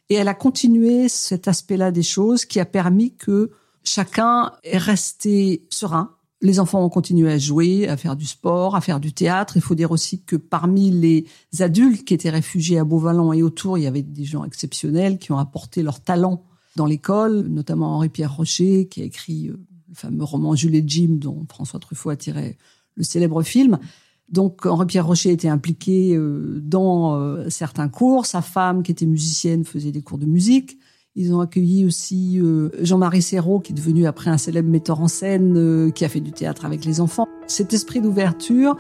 Et 0.10 0.16
elle 0.16 0.28
a 0.28 0.34
continué 0.34 1.08
cet 1.08 1.48
aspect-là 1.48 1.92
des 1.92 2.04
choses 2.04 2.44
qui 2.44 2.60
a 2.60 2.66
permis 2.66 3.14
que 3.14 3.52
chacun 3.86 4.52
est 4.64 4.78
resté 4.78 5.66
serein, 5.70 6.16
les 6.42 6.60
enfants 6.60 6.84
ont 6.84 6.90
continué 6.90 7.32
à 7.32 7.38
jouer, 7.38 7.88
à 7.88 7.98
faire 7.98 8.16
du 8.16 8.26
sport, 8.26 8.76
à 8.76 8.82
faire 8.82 9.00
du 9.00 9.14
théâtre. 9.14 9.58
Il 9.58 9.62
faut 9.62 9.76
dire 9.76 9.92
aussi 9.92 10.22
que 10.22 10.36
parmi 10.36 10.92
les 10.92 11.26
adultes 11.60 12.06
qui 12.06 12.14
étaient 12.14 12.30
réfugiés 12.30 12.78
à 12.78 12.84
Beauvalon 12.84 13.34
et 13.34 13.42
autour, 13.42 13.78
il 13.78 13.84
y 13.84 13.88
avait 13.88 14.02
des 14.02 14.26
gens 14.26 14.44
exceptionnels 14.44 15.18
qui 15.18 15.32
ont 15.32 15.38
apporté 15.38 15.82
leur 15.82 16.02
talent 16.02 16.44
dans 16.76 16.86
l'école, 16.86 17.48
notamment 17.48 17.96
Henri-Pierre 17.96 18.36
Rocher, 18.36 18.88
qui 18.88 19.02
a 19.02 19.06
écrit 19.06 19.48
euh, 19.48 19.58
le 19.90 19.96
fameux 19.96 20.24
roman 20.24 20.56
Jules 20.56 20.76
et 20.76 20.84
Jim, 20.86 21.18
dont 21.20 21.46
François 21.50 21.80
Truffaut 21.80 22.10
a 22.10 22.16
tiré 22.16 22.58
le 22.96 23.04
célèbre 23.04 23.42
film. 23.44 23.80
Donc 24.28 24.66
Henri-Pierre 24.66 25.08
Rocher 25.08 25.32
était 25.32 25.48
impliqué 25.48 26.16
euh, 26.16 26.60
dans 26.62 27.16
euh, 27.16 27.50
certains 27.50 27.88
cours. 27.88 28.26
Sa 28.26 28.42
femme, 28.42 28.84
qui 28.84 28.92
était 28.92 29.06
musicienne, 29.06 29.64
faisait 29.64 29.92
des 29.92 30.02
cours 30.02 30.18
de 30.18 30.26
musique. 30.26 30.78
Ils 31.18 31.34
ont 31.34 31.40
accueilli 31.40 31.86
aussi 31.86 32.42
euh, 32.42 32.70
Jean-Marie 32.82 33.22
Serrault, 33.22 33.62
qui 33.62 33.72
est 33.72 33.76
devenu 33.76 34.06
après 34.06 34.30
un 34.30 34.38
célèbre 34.38 34.70
metteur 34.70 35.00
en 35.00 35.08
scène, 35.08 35.58
euh, 35.58 35.90
qui 35.90 36.04
a 36.04 36.10
fait 36.10 36.20
du 36.20 36.34
théâtre 36.34 36.66
avec 36.66 36.84
les 36.84 37.00
enfants. 37.00 37.26
Cet 37.48 37.74
esprit 37.74 38.02
d'ouverture 38.02 38.76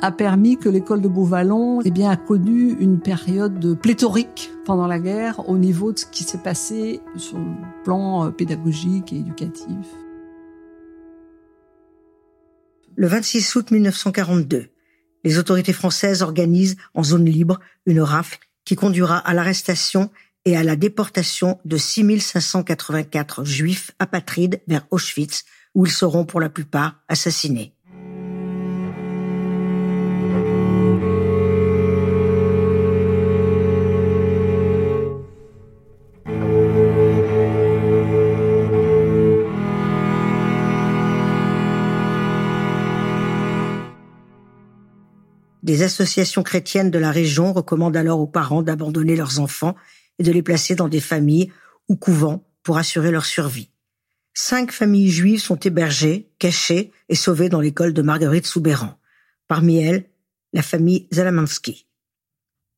a 0.00 0.12
permis 0.12 0.56
que 0.56 0.68
l'école 0.68 1.00
de 1.00 1.08
Beauvallon 1.08 1.80
eh 1.84 1.90
bien, 1.90 2.10
a 2.10 2.16
connu 2.16 2.76
une 2.78 3.00
période 3.00 3.76
pléthorique 3.80 4.52
pendant 4.64 4.86
la 4.86 5.00
guerre 5.00 5.48
au 5.48 5.58
niveau 5.58 5.92
de 5.92 5.98
ce 5.98 6.06
qui 6.06 6.22
s'est 6.22 6.38
passé 6.38 7.00
sur 7.16 7.38
le 7.38 7.50
plan 7.82 8.26
euh, 8.26 8.30
pédagogique 8.30 9.12
et 9.12 9.16
éducatif. 9.16 9.86
Le 12.94 13.08
26 13.08 13.56
août 13.56 13.70
1942, 13.72 14.68
les 15.24 15.38
autorités 15.38 15.72
françaises 15.72 16.22
organisent 16.22 16.76
en 16.94 17.02
zone 17.02 17.24
libre 17.24 17.58
une 17.86 18.00
rafle 18.00 18.38
qui 18.64 18.76
conduira 18.76 19.18
à 19.18 19.34
l'arrestation 19.34 20.10
et 20.44 20.56
à 20.56 20.62
la 20.62 20.76
déportation 20.76 21.58
de 21.64 21.76
6584 21.76 23.44
juifs 23.44 23.92
apatrides 23.98 24.60
vers 24.66 24.86
Auschwitz, 24.90 25.44
où 25.74 25.86
ils 25.86 25.92
seront 25.92 26.24
pour 26.24 26.40
la 26.40 26.48
plupart 26.48 27.00
assassinés. 27.08 27.74
Des 45.62 45.84
associations 45.84 46.42
chrétiennes 46.42 46.90
de 46.90 46.98
la 46.98 47.12
région 47.12 47.52
recommandent 47.52 47.96
alors 47.96 48.20
aux 48.20 48.26
parents 48.26 48.62
d'abandonner 48.62 49.14
leurs 49.14 49.38
enfants 49.38 49.76
de 50.22 50.32
les 50.32 50.42
placer 50.42 50.74
dans 50.74 50.88
des 50.88 51.00
familles 51.00 51.52
ou 51.88 51.96
couvents 51.96 52.44
pour 52.62 52.78
assurer 52.78 53.10
leur 53.10 53.24
survie. 53.24 53.70
Cinq 54.34 54.72
familles 54.72 55.10
juives 55.10 55.40
sont 55.40 55.58
hébergées, 55.58 56.30
cachées 56.38 56.90
et 57.08 57.14
sauvées 57.14 57.48
dans 57.48 57.60
l'école 57.60 57.92
de 57.92 58.02
Marguerite 58.02 58.46
Soubéran. 58.46 58.98
Parmi 59.46 59.78
elles, 59.78 60.06
la 60.52 60.62
famille 60.62 61.06
Zalamansky. 61.12 61.86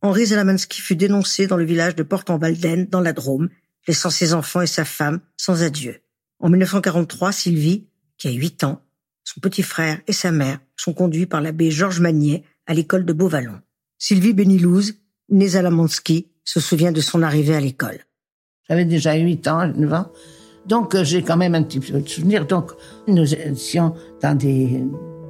Henri 0.02 0.26
Zalamansky 0.26 0.80
fut 0.80 0.96
dénoncé 0.96 1.46
dans 1.46 1.56
le 1.56 1.64
village 1.64 1.94
de 1.94 2.02
Port-en-Valden, 2.02 2.88
dans 2.90 3.00
la 3.00 3.12
Drôme, 3.12 3.48
laissant 3.86 4.10
ses 4.10 4.34
enfants 4.34 4.62
et 4.62 4.66
sa 4.66 4.84
femme 4.84 5.20
sans 5.36 5.62
adieu. 5.62 6.00
En 6.40 6.50
1943, 6.50 7.32
Sylvie, 7.32 7.86
qui 8.18 8.28
a 8.28 8.32
huit 8.32 8.64
ans, 8.64 8.82
son 9.22 9.40
petit 9.40 9.62
frère 9.62 10.00
et 10.06 10.12
sa 10.12 10.32
mère 10.32 10.58
sont 10.76 10.92
conduits 10.92 11.26
par 11.26 11.40
l'abbé 11.40 11.70
Georges 11.70 12.00
Magnier 12.00 12.44
à 12.66 12.74
l'école 12.74 13.04
de 13.04 13.12
Beauvallon. 13.12 13.60
Sylvie 13.98 14.34
Benilouz, 14.34 14.94
née 15.30 15.48
Zalamansky, 15.48 16.28
se 16.44 16.60
souvient 16.60 16.92
de 16.92 17.00
son 17.00 17.22
arrivée 17.22 17.54
à 17.54 17.60
l'école. 17.60 17.98
J'avais 18.68 18.84
déjà 18.84 19.14
8 19.14 19.48
ans, 19.48 19.66
9 19.66 19.92
ans. 19.92 20.06
Donc, 20.66 20.94
euh, 20.94 21.04
j'ai 21.04 21.22
quand 21.22 21.36
même 21.36 21.54
un 21.54 21.62
petit 21.62 21.80
peu 21.80 22.00
de 22.00 22.08
souvenirs. 22.08 22.46
Donc, 22.46 22.72
nous 23.06 23.34
étions 23.34 23.94
dans 24.22 24.36
des, 24.36 24.82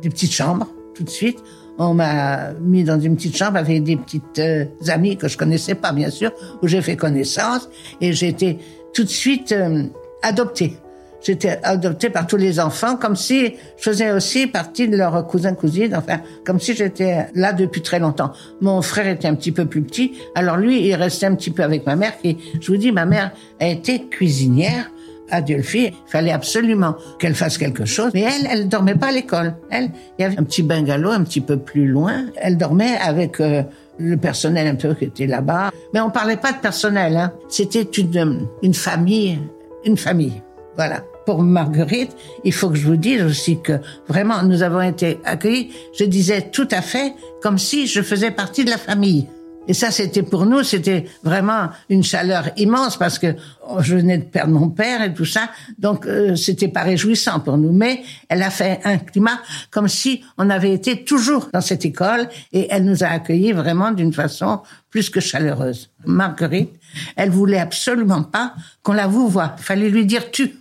des 0.02 0.08
petites 0.08 0.32
chambres, 0.32 0.68
tout 0.94 1.02
de 1.02 1.10
suite. 1.10 1.38
On 1.78 1.94
m'a 1.94 2.52
mis 2.60 2.84
dans 2.84 3.00
une 3.00 3.16
petite 3.16 3.36
chambre 3.36 3.56
avec 3.56 3.82
des 3.82 3.96
petites 3.96 4.38
euh, 4.38 4.66
amies 4.86 5.16
que 5.16 5.26
je 5.26 5.36
connaissais 5.36 5.74
pas, 5.74 5.92
bien 5.92 6.10
sûr, 6.10 6.30
où 6.62 6.68
j'ai 6.68 6.82
fait 6.82 6.96
connaissance. 6.96 7.68
Et 8.00 8.12
j'ai 8.12 8.28
été 8.28 8.58
tout 8.92 9.02
de 9.02 9.08
suite 9.08 9.50
euh, 9.50 9.84
adoptée. 10.22 10.76
J'étais 11.24 11.58
adoptée 11.62 12.10
par 12.10 12.26
tous 12.26 12.36
les 12.36 12.60
enfants, 12.60 12.96
comme 12.96 13.16
si 13.16 13.54
je 13.78 13.82
faisais 13.82 14.12
aussi 14.12 14.46
partie 14.46 14.88
de 14.88 14.96
leurs 14.96 15.26
cousins 15.26 15.54
cousines, 15.54 15.96
enfin, 15.96 16.20
comme 16.44 16.60
si 16.60 16.74
j'étais 16.74 17.28
là 17.34 17.54
depuis 17.54 17.80
très 17.80 17.98
longtemps. 17.98 18.32
Mon 18.60 18.82
frère 18.82 19.08
était 19.08 19.26
un 19.26 19.34
petit 19.34 19.50
peu 19.50 19.64
plus 19.64 19.82
petit, 19.82 20.12
alors 20.34 20.58
lui, 20.58 20.86
il 20.86 20.94
restait 20.94 21.24
un 21.24 21.34
petit 21.34 21.50
peu 21.50 21.62
avec 21.62 21.86
ma 21.86 21.96
mère. 21.96 22.12
Et 22.24 22.36
je 22.60 22.70
vous 22.70 22.76
dis, 22.76 22.92
ma 22.92 23.06
mère 23.06 23.32
a 23.58 23.68
été 23.68 24.06
cuisinière 24.06 24.90
à 25.30 25.40
Diolfi. 25.40 25.86
Il 25.86 25.94
fallait 26.06 26.30
absolument 26.30 26.94
qu'elle 27.18 27.34
fasse 27.34 27.56
quelque 27.56 27.86
chose. 27.86 28.10
Mais 28.12 28.22
elle, 28.22 28.46
elle 28.50 28.68
dormait 28.68 28.94
pas 28.94 29.06
à 29.06 29.12
l'école. 29.12 29.54
Elle, 29.70 29.90
il 30.18 30.22
y 30.22 30.24
avait 30.26 30.38
un 30.38 30.44
petit 30.44 30.62
bungalow 30.62 31.10
un 31.10 31.24
petit 31.24 31.40
peu 31.40 31.56
plus 31.56 31.86
loin. 31.86 32.26
Elle 32.36 32.58
dormait 32.58 32.98
avec 32.98 33.40
euh, 33.40 33.62
le 33.98 34.18
personnel 34.18 34.66
un 34.66 34.74
peu 34.74 34.92
qui 34.92 35.04
était 35.06 35.26
là-bas. 35.26 35.70
Mais 35.94 36.00
on 36.00 36.10
parlait 36.10 36.36
pas 36.36 36.52
de 36.52 36.58
personnel. 36.58 37.16
Hein. 37.16 37.32
C'était 37.48 37.82
une, 37.82 38.46
une 38.62 38.74
famille, 38.74 39.38
une 39.86 39.96
famille. 39.96 40.42
Voilà 40.76 41.02
pour 41.26 41.42
Marguerite, 41.42 42.16
il 42.44 42.52
faut 42.52 42.70
que 42.70 42.76
je 42.76 42.86
vous 42.86 42.96
dise 42.96 43.22
aussi 43.22 43.60
que 43.60 43.80
vraiment 44.08 44.42
nous 44.42 44.62
avons 44.62 44.80
été 44.80 45.18
accueillis, 45.24 45.70
je 45.98 46.04
disais 46.04 46.50
tout 46.50 46.68
à 46.70 46.82
fait 46.82 47.14
comme 47.42 47.58
si 47.58 47.86
je 47.86 48.02
faisais 48.02 48.30
partie 48.30 48.64
de 48.64 48.70
la 48.70 48.78
famille. 48.78 49.26
Et 49.66 49.74
ça, 49.74 49.90
c'était 49.90 50.22
pour 50.22 50.44
nous, 50.44 50.62
c'était 50.62 51.06
vraiment 51.22 51.68
une 51.88 52.02
chaleur 52.02 52.50
immense 52.56 52.98
parce 52.98 53.18
que 53.18 53.34
je 53.80 53.96
venais 53.96 54.18
de 54.18 54.24
perdre 54.24 54.52
mon 54.52 54.68
père 54.68 55.02
et 55.02 55.14
tout 55.14 55.24
ça, 55.24 55.48
donc 55.78 56.06
euh, 56.06 56.36
c'était 56.36 56.68
pas 56.68 56.82
réjouissant 56.82 57.40
pour 57.40 57.56
nous. 57.56 57.72
Mais 57.72 58.02
elle 58.28 58.42
a 58.42 58.50
fait 58.50 58.80
un 58.84 58.98
climat 58.98 59.40
comme 59.70 59.88
si 59.88 60.22
on 60.36 60.50
avait 60.50 60.72
été 60.72 61.04
toujours 61.04 61.48
dans 61.52 61.62
cette 61.62 61.84
école 61.84 62.28
et 62.52 62.68
elle 62.70 62.84
nous 62.84 63.04
a 63.04 63.08
accueillis 63.08 63.52
vraiment 63.52 63.90
d'une 63.90 64.12
façon 64.12 64.60
plus 64.90 65.08
que 65.08 65.20
chaleureuse. 65.20 65.90
Marguerite, 66.04 66.74
elle 67.16 67.30
voulait 67.30 67.58
absolument 67.58 68.22
pas 68.22 68.54
qu'on 68.82 68.92
la 68.92 69.06
vous 69.06 69.28
voie. 69.28 69.56
Fallait 69.58 69.88
lui 69.88 70.04
dire 70.04 70.30
tu. 70.30 70.52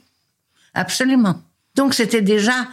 Absolument. 0.74 1.36
Donc 1.76 1.94
c'était 1.94 2.22
déjà, 2.22 2.68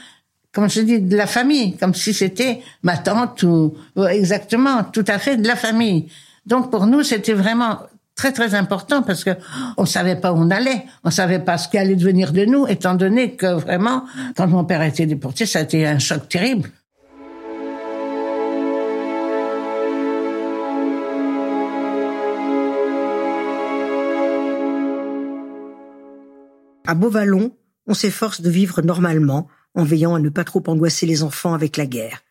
comme 0.52 0.69
je 0.69 0.80
dis, 0.80 1.00
de 1.00 1.16
la 1.16 1.26
famille, 1.26 1.76
comme 1.76 1.95
si 1.95 2.12
c'était 2.12 2.61
ma 2.83 2.99
tante 2.99 3.42
ou, 3.42 3.75
exactement, 4.09 4.85
tout 4.85 5.04
à 5.07 5.19
fait 5.19 5.37
de 5.37 5.47
la 5.47 5.57
famille. 5.57 6.11
Donc 6.47 6.71
pour 6.71 6.87
nous, 6.87 7.02
c'était 7.02 7.33
vraiment 7.35 7.78
très 8.14 8.33
très 8.33 8.54
important 8.54 9.02
parce 9.02 9.25
que 9.25 9.30
on 9.78 9.87
savait 9.87 10.16
pas 10.16 10.33
où 10.33 10.37
on 10.37 10.50
allait, 10.50 10.85
on 11.04 11.11
savait 11.11 11.38
pas 11.38 11.57
ce 11.57 11.69
qui 11.69 11.78
allait 11.78 11.97
devenir 11.97 12.33
de 12.33 12.45
nous, 12.45 12.66
étant 12.66 12.95
donné 12.95 13.35
que 13.35 13.47
vraiment, 13.47 14.04
quand 14.37 14.47
mon 14.47 14.64
père 14.64 14.80
a 14.80 14.87
été 14.87 15.07
déporté, 15.07 15.47
ça 15.47 15.61
a 15.61 15.62
été 15.62 15.87
un 15.87 15.99
choc 15.99 16.28
terrible. 16.28 16.71
À 26.87 26.95
Beauvallon, 26.95 27.52
on 27.90 27.94
s'efforce 27.94 28.40
de 28.40 28.49
vivre 28.49 28.82
normalement 28.82 29.49
en 29.75 29.82
veillant 29.82 30.14
à 30.14 30.20
ne 30.20 30.28
pas 30.28 30.44
trop 30.44 30.62
angoisser 30.68 31.06
les 31.06 31.25
enfants 31.25 31.54
avec 31.54 31.76
la 31.76 31.87
guerre. 31.87 32.23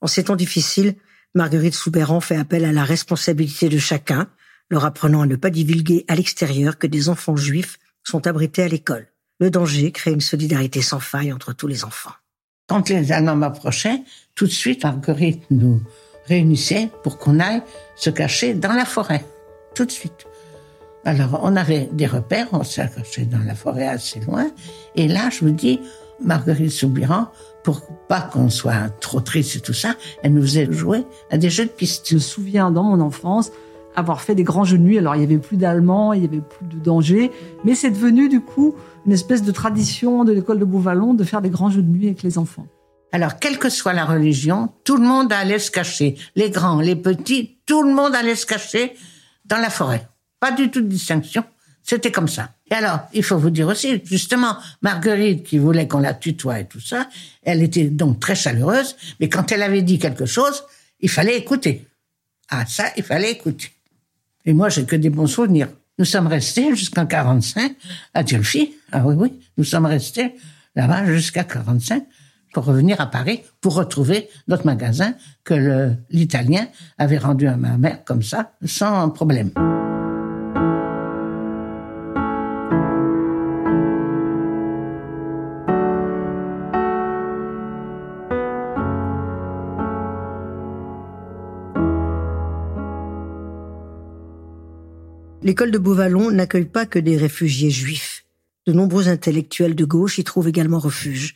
En 0.00 0.06
ces 0.06 0.24
temps 0.24 0.36
difficiles, 0.36 0.94
Marguerite 1.34 1.74
Soubéran 1.74 2.20
fait 2.20 2.36
appel 2.36 2.64
à 2.64 2.70
la 2.70 2.84
responsabilité 2.84 3.68
de 3.68 3.78
chacun, 3.78 4.28
leur 4.70 4.84
apprenant 4.84 5.22
à 5.22 5.26
ne 5.26 5.34
pas 5.34 5.50
divulguer 5.50 6.04
à 6.06 6.14
l'extérieur 6.14 6.78
que 6.78 6.86
des 6.86 7.08
enfants 7.08 7.34
juifs 7.34 7.80
sont 8.04 8.28
abrités 8.28 8.62
à 8.62 8.68
l'école. 8.68 9.08
Le 9.40 9.50
danger 9.50 9.90
crée 9.90 10.12
une 10.12 10.20
solidarité 10.20 10.80
sans 10.80 11.00
faille 11.00 11.32
entre 11.32 11.52
tous 11.52 11.66
les 11.66 11.84
enfants. 11.84 12.14
Quand 12.68 12.88
les 12.88 13.10
années 13.10 13.34
m'approchaient, 13.34 14.02
tout 14.36 14.46
de 14.46 14.52
suite, 14.52 14.84
Marguerite 14.84 15.42
nous 15.50 15.82
réunissait 16.26 16.88
pour 17.02 17.18
qu'on 17.18 17.40
aille 17.40 17.62
se 17.96 18.10
cacher 18.10 18.54
dans 18.54 18.74
la 18.74 18.84
forêt. 18.84 19.24
Tout 19.74 19.86
de 19.86 19.90
suite. 19.90 20.26
Alors, 21.04 21.40
on 21.42 21.56
avait 21.56 21.88
des 21.92 22.06
repères, 22.06 22.48
on 22.52 22.62
s'est 22.62 22.82
accroché 22.82 23.24
dans 23.24 23.38
la 23.46 23.54
forêt 23.54 23.86
assez 23.86 24.20
loin. 24.20 24.50
Et 24.96 25.08
là, 25.08 25.30
je 25.30 25.44
vous 25.44 25.50
dis, 25.50 25.80
Marguerite 26.22 26.70
Soubiran, 26.70 27.28
pour 27.64 27.82
pas 28.08 28.20
qu'on 28.20 28.50
soit 28.50 28.90
trop 29.00 29.20
triste 29.20 29.56
et 29.56 29.60
tout 29.60 29.72
ça, 29.72 29.94
elle 30.22 30.34
nous 30.34 30.42
faisait 30.42 30.70
jouer 30.70 31.04
à 31.30 31.38
des 31.38 31.50
jeux 31.50 31.64
de 31.64 31.70
piste. 31.70 32.08
Je 32.08 32.14
me 32.16 32.20
souviens, 32.20 32.70
dans 32.70 32.82
mon 32.82 33.00
enfance, 33.00 33.50
avoir 33.96 34.20
fait 34.20 34.34
des 34.34 34.44
grands 34.44 34.64
jeux 34.64 34.78
de 34.78 34.82
nuit. 34.82 34.98
Alors 34.98 35.16
il 35.16 35.22
y 35.22 35.24
avait 35.24 35.38
plus 35.38 35.56
d'Allemands, 35.56 36.12
il 36.12 36.22
y 36.22 36.26
avait 36.26 36.40
plus 36.40 36.66
de 36.66 36.78
danger, 36.82 37.30
mais 37.64 37.74
c'est 37.74 37.90
devenu 37.90 38.28
du 38.28 38.40
coup 38.40 38.74
une 39.06 39.12
espèce 39.12 39.42
de 39.42 39.52
tradition 39.52 40.24
de 40.24 40.32
l'école 40.32 40.58
de 40.58 40.64
Beauvallon 40.64 41.14
de 41.14 41.24
faire 41.24 41.42
des 41.42 41.50
grands 41.50 41.70
jeux 41.70 41.82
de 41.82 41.90
nuit 41.90 42.06
avec 42.06 42.22
les 42.22 42.38
enfants. 42.38 42.66
Alors, 43.12 43.38
quelle 43.38 43.58
que 43.58 43.68
soit 43.68 43.92
la 43.92 44.04
religion, 44.04 44.70
tout 44.84 44.96
le 44.96 45.02
monde 45.02 45.32
allait 45.32 45.58
se 45.58 45.70
cacher. 45.70 46.16
Les 46.36 46.50
grands, 46.50 46.80
les 46.80 46.94
petits, 46.94 47.58
tout 47.66 47.82
le 47.82 47.92
monde 47.92 48.14
allait 48.14 48.36
se 48.36 48.46
cacher 48.46 48.94
dans 49.46 49.56
la 49.56 49.70
forêt. 49.70 50.06
Pas 50.40 50.52
du 50.52 50.70
tout 50.70 50.80
de 50.80 50.88
distinction. 50.88 51.44
C'était 51.82 52.12
comme 52.12 52.28
ça. 52.28 52.50
Et 52.70 52.74
alors, 52.74 53.00
il 53.12 53.22
faut 53.22 53.38
vous 53.38 53.50
dire 53.50 53.68
aussi, 53.68 54.00
justement, 54.04 54.56
Marguerite, 54.82 55.44
qui 55.44 55.58
voulait 55.58 55.88
qu'on 55.88 56.00
la 56.00 56.14
tutoie 56.14 56.60
et 56.60 56.66
tout 56.66 56.80
ça, 56.80 57.08
elle 57.42 57.62
était 57.62 57.84
donc 57.84 58.20
très 58.20 58.34
chaleureuse, 58.34 58.96
mais 59.18 59.28
quand 59.28 59.50
elle 59.50 59.62
avait 59.62 59.82
dit 59.82 59.98
quelque 59.98 60.26
chose, 60.26 60.64
il 61.00 61.08
fallait 61.08 61.36
écouter. 61.36 61.86
Ah, 62.50 62.64
ça, 62.66 62.84
il 62.96 63.02
fallait 63.02 63.32
écouter. 63.32 63.70
Et 64.44 64.52
moi, 64.52 64.68
j'ai 64.68 64.84
que 64.84 64.96
des 64.96 65.10
bons 65.10 65.26
souvenirs. 65.26 65.68
Nous 65.98 66.04
sommes 66.04 66.26
restés 66.26 66.74
jusqu'en 66.74 67.06
45 67.06 67.72
à 68.14 68.22
Dieulfi. 68.22 68.74
Ah 68.92 69.02
oui, 69.04 69.14
oui, 69.16 69.32
nous 69.56 69.64
sommes 69.64 69.86
restés 69.86 70.34
là-bas 70.74 71.06
jusqu'à 71.06 71.44
45 71.44 72.04
pour 72.52 72.64
revenir 72.64 73.00
à 73.00 73.06
Paris 73.06 73.42
pour 73.60 73.74
retrouver 73.74 74.28
notre 74.48 74.66
magasin 74.66 75.14
que 75.44 75.92
l'Italien 76.10 76.68
avait 76.98 77.18
rendu 77.18 77.46
à 77.46 77.56
ma 77.56 77.76
mère 77.76 78.04
comme 78.04 78.22
ça, 78.22 78.52
sans 78.64 79.10
problème. 79.10 79.52
L'école 95.42 95.70
de 95.70 95.78
Beauvallon 95.78 96.30
n'accueille 96.30 96.66
pas 96.66 96.84
que 96.84 96.98
des 96.98 97.16
réfugiés 97.16 97.70
juifs. 97.70 98.26
De 98.66 98.74
nombreux 98.74 99.08
intellectuels 99.08 99.74
de 99.74 99.86
gauche 99.86 100.18
y 100.18 100.24
trouvent 100.24 100.48
également 100.48 100.78
refuge. 100.78 101.34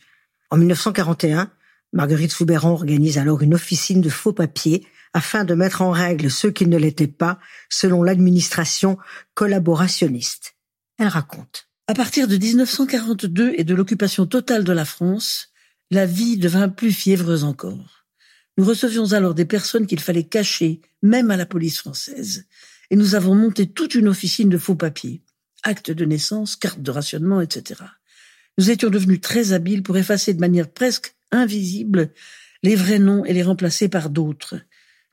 En 0.51 0.57
1941, 0.57 1.49
Marguerite 1.91 2.31
Soubéran 2.31 2.73
organise 2.73 3.17
alors 3.17 3.41
une 3.41 3.55
officine 3.55 4.01
de 4.01 4.09
faux 4.09 4.31
papiers 4.31 4.85
afin 5.13 5.43
de 5.43 5.55
mettre 5.55 5.81
en 5.81 5.89
règle 5.89 6.29
ceux 6.29 6.51
qui 6.51 6.67
ne 6.67 6.77
l'étaient 6.77 7.07
pas 7.07 7.39
selon 7.67 8.03
l'administration 8.03 8.99
collaborationniste. 9.33 10.55
Elle 10.99 11.07
raconte. 11.07 11.67
À 11.87 11.95
partir 11.95 12.27
de 12.27 12.37
1942 12.37 13.53
et 13.57 13.63
de 13.63 13.73
l'occupation 13.73 14.27
totale 14.27 14.63
de 14.63 14.73
la 14.73 14.85
France, 14.85 15.49
la 15.89 16.05
vie 16.05 16.37
devint 16.37 16.69
plus 16.69 16.91
fiévreuse 16.91 17.43
encore. 17.43 18.05
Nous 18.57 18.65
recevions 18.65 19.13
alors 19.13 19.33
des 19.33 19.45
personnes 19.45 19.87
qu'il 19.87 19.99
fallait 19.99 20.23
cacher, 20.23 20.81
même 21.01 21.31
à 21.31 21.37
la 21.37 21.45
police 21.47 21.79
française, 21.79 22.45
et 22.91 22.95
nous 22.95 23.15
avons 23.15 23.35
monté 23.35 23.67
toute 23.67 23.95
une 23.95 24.07
officine 24.07 24.49
de 24.49 24.57
faux 24.57 24.75
papiers, 24.75 25.21
actes 25.63 25.91
de 25.91 26.05
naissance, 26.05 26.55
cartes 26.55 26.81
de 26.81 26.91
rationnement, 26.91 27.41
etc. 27.41 27.81
Nous 28.57 28.69
étions 28.69 28.89
devenus 28.89 29.21
très 29.21 29.53
habiles 29.53 29.83
pour 29.83 29.97
effacer 29.97 30.33
de 30.33 30.39
manière 30.39 30.71
presque 30.71 31.15
invisible 31.31 32.11
les 32.63 32.75
vrais 32.75 32.99
noms 32.99 33.25
et 33.25 33.33
les 33.33 33.43
remplacer 33.43 33.89
par 33.89 34.09
d'autres. 34.09 34.55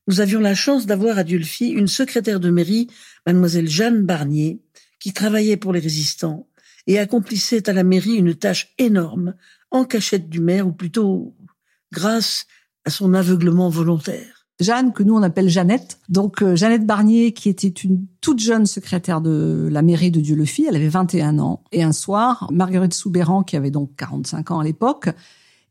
Nous 0.09 0.21
avions 0.21 0.41
la 0.41 0.55
chance 0.55 0.87
d'avoir 0.87 1.19
à 1.19 1.25
Dulphy 1.25 1.69
une 1.69 1.88
secrétaire 1.88 2.41
de 2.41 2.50
mairie, 2.50 2.88
mademoiselle 3.26 3.69
Jeanne 3.69 4.05
Barnier, 4.05 4.61
qui 4.99 5.12
travaillait 5.12 5.57
pour 5.57 5.73
les 5.73 5.81
résistants 5.81 6.49
et 6.87 6.99
accomplissait 6.99 7.69
à 7.69 7.73
la 7.73 7.85
mairie 7.85 8.14
une 8.14 8.35
tâche 8.35 8.73
énorme 8.79 9.35
en 9.71 9.85
cachette 9.85 10.29
du 10.29 10.41
maire, 10.41 10.67
ou 10.67 10.73
plutôt 10.73 11.35
grâce 11.93 12.47
à 12.85 12.91
son 12.91 13.14
aveuglement 13.14 13.69
volontaire. 13.69 14.42
Jeanne, 14.62 14.92
que 14.92 15.02
nous 15.02 15.14
on 15.14 15.23
appelle 15.23 15.49
Jeannette. 15.49 15.99
Donc 16.09 16.42
euh, 16.42 16.57
Jeannette 16.57 16.87
Barnier, 16.87 17.33
qui 17.33 17.49
était 17.49 17.69
une 17.69 18.07
toute 18.21 18.40
jeune 18.40 18.66
secrétaire 18.66 19.21
de 19.21 19.69
la 19.71 19.83
mairie 19.83 20.11
de 20.11 20.21
Dieu-le-Fit, 20.21 20.66
elle 20.69 20.76
avait 20.76 20.88
21 20.88 21.38
ans. 21.38 21.62
Et 21.73 21.83
un 21.83 21.92
soir, 21.92 22.49
Marguerite 22.52 22.95
Soubéran, 22.95 23.42
qui 23.42 23.57
avait 23.57 23.70
donc 23.70 23.90
45 23.96 24.51
ans 24.53 24.61
à 24.61 24.64
l'époque, 24.64 25.11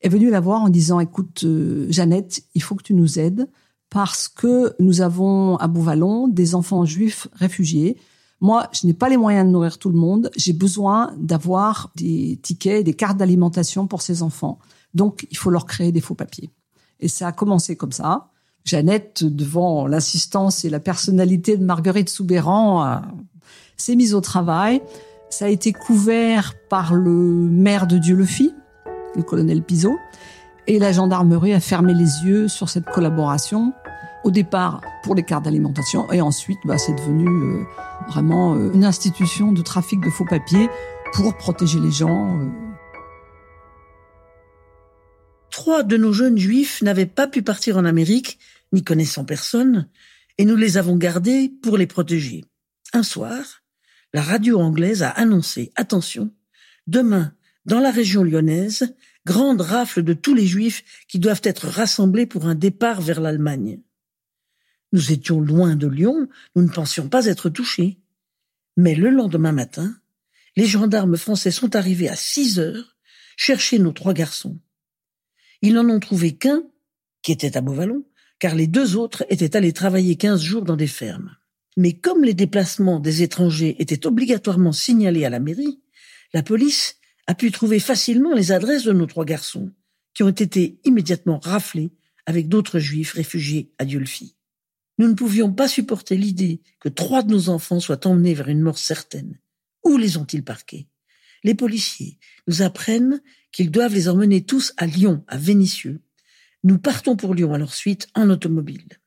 est 0.01 0.10
venue 0.10 0.30
la 0.30 0.39
voir 0.39 0.62
en 0.62 0.69
disant, 0.69 0.99
écoute, 0.99 1.43
euh, 1.43 1.88
Jeannette, 1.89 2.43
il 2.54 2.62
faut 2.62 2.75
que 2.75 2.84
tu 2.84 2.93
nous 2.93 3.19
aides 3.19 3.47
parce 3.89 4.27
que 4.27 4.73
nous 4.80 5.01
avons 5.01 5.58
à 5.58 5.67
Bouvallon 5.67 6.27
des 6.27 6.56
enfants 6.56 6.86
juifs 6.86 7.27
réfugiés. 7.34 7.97
Moi, 8.39 8.67
je 8.71 8.88
n'ai 8.88 8.93
pas 8.93 9.10
les 9.10 9.17
moyens 9.17 9.45
de 9.45 9.51
nourrir 9.51 9.77
tout 9.77 9.89
le 9.89 9.97
monde. 9.97 10.32
J'ai 10.36 10.54
besoin 10.54 11.13
d'avoir 11.17 11.91
des 11.95 12.39
tickets, 12.41 12.86
des 12.86 12.93
cartes 12.93 13.17
d'alimentation 13.17 13.88
pour 13.88 14.01
ces 14.01 14.23
enfants. 14.23 14.60
Donc, 14.93 15.27
il 15.30 15.38
faut 15.38 15.49
leur 15.51 15.65
créer 15.65 15.91
des 15.91 16.01
faux 16.01 16.15
papiers. 16.15 16.49
Et 16.99 17.08
ça 17.08 17.27
a 17.27 17.32
commencé 17.32 17.75
comme 17.75 17.91
ça. 17.91 18.31
Jeannette, 18.63 19.24
devant 19.24 19.88
l'assistance 19.88 20.65
et 20.65 20.69
la 20.69 20.80
personnalité 20.80 21.58
de 21.58 21.65
Marguerite 21.65 22.10
Soubéran, 22.10 22.86
euh, 22.86 22.95
s'est 23.78 23.95
mise 23.95 24.13
au 24.13 24.21
travail. 24.21 24.82
Ça 25.30 25.45
a 25.45 25.47
été 25.50 25.74
couvert 25.74 26.54
par 26.69 26.93
le 26.93 27.12
maire 27.12 27.88
de 27.88 27.97
Dieu-le-Fit, 27.97 28.54
le 29.15 29.24
colonel 29.24 29.63
Pizot, 29.63 29.97
et 30.67 30.78
la 30.78 30.91
gendarmerie 30.91 31.54
a 31.54 31.60
fermé 31.60 31.93
les 31.93 32.24
yeux 32.26 32.47
sur 32.47 32.69
cette 32.69 32.86
collaboration. 32.86 33.74
Au 34.24 34.30
départ 34.30 34.82
pour 35.04 35.15
les 35.15 35.24
cartes 35.24 35.45
d'alimentation 35.45 36.12
et 36.12 36.21
ensuite 36.21 36.60
bah, 36.63 36.78
c'est 36.78 36.93
devenu 36.93 37.28
euh, 37.28 37.63
vraiment 38.08 38.54
euh, 38.54 38.71
une 38.71 38.86
institution 38.86 39.52
de 39.52 39.63
trafic 39.63 40.00
de 40.00 40.12
faux 40.12 40.26
papiers 40.26 40.69
pour 41.13 41.36
protéger 41.38 41.80
les 41.80 41.89
gens. 41.89 42.39
Trois 45.50 45.84
de 45.84 45.97
nos 45.97 46.13
jeunes 46.13 46.38
juifs 46.38 46.82
n'avaient 46.82 47.06
pas 47.06 47.28
pu 47.28 47.41
partir 47.41 47.78
en 47.78 47.86
Amérique, 47.86 48.39
n'y 48.71 48.84
connaissant 48.84 49.25
personne, 49.25 49.89
et 50.38 50.45
nous 50.45 50.55
les 50.55 50.77
avons 50.77 50.97
gardés 50.97 51.51
pour 51.62 51.77
les 51.77 51.88
protéger. 51.88 52.45
Un 52.93 53.03
soir, 53.03 53.63
la 54.13 54.21
radio 54.21 54.60
anglaise 54.60 55.03
a 55.03 55.10
annoncé, 55.10 55.71
attention, 55.75 56.34
demain, 56.88 57.34
dans 57.65 57.79
la 57.79 57.91
région 57.91 58.23
lyonnaise, 58.23 58.95
grande 59.25 59.62
rafle 59.62 60.03
de 60.03 60.13
tous 60.13 60.34
les 60.34 60.47
juifs 60.47 60.84
qui 61.07 61.19
doivent 61.19 61.41
être 61.43 61.67
rassemblés 61.67 62.25
pour 62.25 62.47
un 62.47 62.55
départ 62.55 63.01
vers 63.01 63.21
l'Allemagne. 63.21 63.79
Nous 64.93 65.12
étions 65.12 65.39
loin 65.39 65.75
de 65.75 65.88
Lyon, 65.88 66.27
nous 66.55 66.63
ne 66.63 66.69
pensions 66.69 67.07
pas 67.07 67.27
être 67.27 67.49
touchés. 67.49 67.99
Mais 68.77 68.95
le 68.95 69.10
lendemain 69.10 69.51
matin, 69.51 69.95
les 70.55 70.65
gendarmes 70.65 71.17
français 71.17 71.51
sont 71.51 71.75
arrivés 71.75 72.10
à 72.10 72.15
six 72.15 72.60
heures 72.60 72.97
chercher 73.38 73.79
nos 73.79 73.91
trois 73.91 74.13
garçons. 74.13 74.60
Ils 75.62 75.73
n'en 75.73 75.88
ont 75.89 75.99
trouvé 75.99 76.36
qu'un, 76.36 76.63
qui 77.21 77.31
était 77.31 77.55
à 77.55 77.62
Beauvallon, 77.62 78.03
car 78.41 78.56
les 78.56 78.65
deux 78.65 78.97
autres 78.97 79.23
étaient 79.30 79.56
allés 79.56 79.71
travailler 79.71 80.15
quinze 80.17 80.41
jours 80.41 80.63
dans 80.63 80.75
des 80.75 80.88
fermes. 80.88 81.38
Mais 81.77 81.93
comme 81.93 82.23
les 82.23 82.34
déplacements 82.34 82.99
des 82.99 83.21
étrangers 83.21 83.75
étaient 83.80 84.08
obligatoirement 84.08 84.71
signalés 84.71 85.25
à 85.25 85.30
la 85.30 85.39
mairie, 85.39 85.80
la 86.34 86.41
police 86.41 86.97
a 87.27 87.36
pu 87.36 87.51
trouver 87.51 87.80
facilement 87.80 88.34
les 88.34 88.51
adresses 88.51 88.84
de 88.84 88.93
nos 88.93 89.06
trois 89.06 89.25
garçons, 89.25 89.71
qui 90.15 90.23
ont 90.23 90.30
été 90.30 90.80
immédiatement 90.86 91.38
raflés 91.38 91.91
avec 92.25 92.49
d'autres 92.49 92.80
juifs 92.80 93.13
réfugiés 93.13 93.71
à 93.77 93.86
Diolfi. 93.86 94.36
Nous 94.97 95.08
ne 95.08 95.13
pouvions 95.13 95.54
pas 95.54 95.67
supporter 95.67 96.17
l'idée 96.17 96.62
que 96.80 96.89
trois 96.89 97.21
de 97.21 97.32
nos 97.32 97.49
enfants 97.49 97.80
soient 97.80 98.08
emmenés 98.08 98.34
vers 98.34 98.49
une 98.49 98.62
mort 98.62 98.80
certaine. 98.80 99.39
Où 99.84 99.97
les 99.97 100.17
ont-ils 100.17 100.43
parqués? 100.43 100.88
Les 101.43 101.56
policiers 101.56 102.17
nous 102.47 102.63
apprennent 102.63 103.21
qu'ils 103.51 103.69
doivent 103.69 103.93
les 103.93 104.10
emmener 104.10 104.43
tous 104.43 104.73
à 104.77 104.88
Lyon, 104.88 105.23
à 105.27 105.38
Vénissieux. 105.38 106.01
Nous 106.63 106.78
partons 106.78 107.15
pour 107.15 107.34
Lyon 107.34 107.56
à 107.56 107.58
leur 107.58 107.74
suite 107.74 108.08
en 108.13 108.30
automobile. 108.30 109.00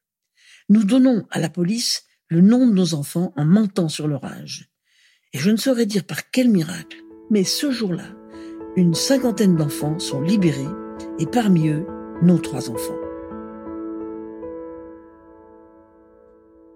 Nous 0.69 0.83
donnons 0.83 1.25
à 1.31 1.39
la 1.39 1.49
police 1.49 2.05
le 2.29 2.41
nom 2.41 2.67
de 2.67 2.73
nos 2.73 2.95
enfants 2.95 3.33
en 3.37 3.45
mentant 3.45 3.89
sur 3.89 4.09
leur 4.09 4.25
âge. 4.25 4.71
Et 5.33 5.39
je 5.39 5.51
ne 5.51 5.57
saurais 5.57 5.87
dire 5.87 6.05
par 6.05 6.31
quel 6.33 6.49
miracle, 6.49 6.97
mais 7.31 7.45
ce 7.45 7.71
jour-là, 7.71 8.09
une 8.77 8.95
cinquantaine 8.95 9.55
d'enfants 9.55 10.01
sont 10.01 10.21
libérés 10.21 10.67
et 11.21 11.27
parmi 11.27 11.69
eux, 11.69 11.87
nos 12.23 12.39
trois 12.39 12.71
enfants. 12.71 12.99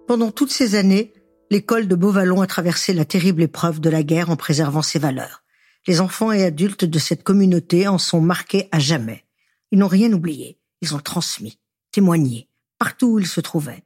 Pendant 0.06 0.30
toutes 0.30 0.52
ces 0.52 0.76
années, 0.76 1.12
l'école 1.50 1.88
de 1.88 1.96
Beauvallon 1.96 2.40
a 2.40 2.46
traversé 2.46 2.94
la 2.94 3.04
terrible 3.04 3.42
épreuve 3.42 3.80
de 3.80 3.90
la 3.90 4.04
guerre 4.04 4.30
en 4.30 4.36
préservant 4.36 4.82
ses 4.82 5.00
valeurs. 5.00 5.42
Les 5.88 6.00
enfants 6.00 6.30
et 6.30 6.44
adultes 6.44 6.84
de 6.84 6.98
cette 7.00 7.24
communauté 7.24 7.88
en 7.88 7.98
sont 7.98 8.20
marqués 8.20 8.68
à 8.70 8.78
jamais. 8.78 9.24
Ils 9.72 9.78
n'ont 9.78 9.88
rien 9.88 10.12
oublié. 10.12 10.57
Ils 10.82 10.94
ont 10.94 11.00
transmis, 11.00 11.58
témoigné, 11.92 12.48
partout 12.78 13.14
où 13.14 13.18
ils 13.18 13.26
se 13.26 13.40
trouvaient. 13.40 13.84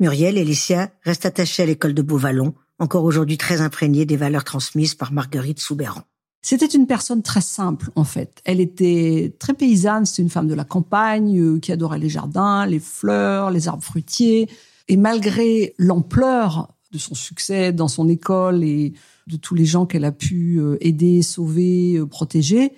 Muriel 0.00 0.36
et 0.36 0.44
Licia 0.44 0.90
restent 1.02 1.26
attachés 1.26 1.62
à 1.62 1.66
l'école 1.66 1.94
de 1.94 2.02
Beauvallon, 2.02 2.54
encore 2.78 3.04
aujourd'hui 3.04 3.38
très 3.38 3.60
imprégnée 3.60 4.04
des 4.04 4.16
valeurs 4.16 4.44
transmises 4.44 4.94
par 4.94 5.12
Marguerite 5.12 5.60
Soubéran. 5.60 6.02
C'était 6.42 6.66
une 6.66 6.86
personne 6.86 7.22
très 7.22 7.40
simple, 7.40 7.90
en 7.96 8.04
fait. 8.04 8.40
Elle 8.44 8.60
était 8.60 9.34
très 9.40 9.54
paysanne, 9.54 10.06
c'était 10.06 10.22
une 10.22 10.30
femme 10.30 10.46
de 10.46 10.54
la 10.54 10.64
campagne, 10.64 11.40
euh, 11.40 11.58
qui 11.58 11.72
adorait 11.72 11.98
les 11.98 12.08
jardins, 12.08 12.66
les 12.66 12.78
fleurs, 12.78 13.50
les 13.50 13.66
arbres 13.66 13.82
fruitiers. 13.82 14.48
Et 14.86 14.96
malgré 14.96 15.74
l'ampleur 15.78 16.72
de 16.92 16.98
son 16.98 17.14
succès 17.14 17.72
dans 17.72 17.88
son 17.88 18.08
école 18.08 18.62
et 18.62 18.92
de 19.26 19.36
tous 19.36 19.56
les 19.56 19.64
gens 19.64 19.86
qu'elle 19.86 20.04
a 20.04 20.12
pu 20.12 20.60
euh, 20.60 20.76
aider, 20.80 21.22
sauver, 21.22 21.96
euh, 21.96 22.06
protéger, 22.06 22.72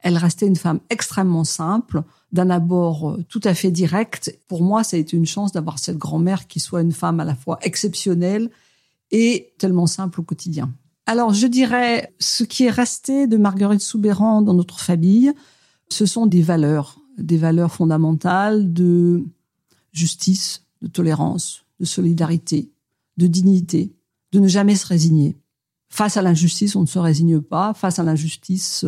elle 0.00 0.16
restait 0.16 0.46
une 0.46 0.56
femme 0.56 0.80
extrêmement 0.88 1.44
simple, 1.44 2.02
d'un 2.32 2.50
abord 2.50 3.10
euh, 3.10 3.24
tout 3.28 3.40
à 3.44 3.54
fait 3.54 3.70
direct. 3.70 4.38
Pour 4.48 4.62
moi, 4.62 4.84
ça 4.84 4.96
a 4.96 5.00
été 5.00 5.16
une 5.16 5.26
chance 5.26 5.52
d'avoir 5.52 5.78
cette 5.78 5.98
grand-mère 5.98 6.46
qui 6.46 6.60
soit 6.60 6.82
une 6.82 6.92
femme 6.92 7.20
à 7.20 7.24
la 7.24 7.34
fois 7.34 7.58
exceptionnelle 7.62 8.50
et 9.10 9.52
tellement 9.58 9.86
simple 9.86 10.20
au 10.20 10.22
quotidien. 10.22 10.72
Alors, 11.06 11.34
je 11.34 11.46
dirais, 11.46 12.14
ce 12.20 12.44
qui 12.44 12.64
est 12.64 12.70
resté 12.70 13.26
de 13.26 13.36
Marguerite 13.36 13.80
Soubéran 13.80 14.42
dans 14.42 14.54
notre 14.54 14.78
famille, 14.78 15.32
ce 15.88 16.06
sont 16.06 16.26
des 16.26 16.42
valeurs, 16.42 17.00
des 17.18 17.36
valeurs 17.36 17.72
fondamentales 17.72 18.72
de 18.72 19.24
justice, 19.92 20.64
de 20.82 20.86
tolérance, 20.86 21.64
de 21.80 21.84
solidarité, 21.84 22.70
de 23.16 23.26
dignité, 23.26 23.92
de 24.30 24.38
ne 24.38 24.46
jamais 24.46 24.76
se 24.76 24.86
résigner. 24.86 25.36
Face 25.88 26.16
à 26.16 26.22
l'injustice, 26.22 26.76
on 26.76 26.82
ne 26.82 26.86
se 26.86 27.00
résigne 27.00 27.40
pas. 27.40 27.74
Face 27.74 27.98
à 27.98 28.04
l'injustice, 28.04 28.86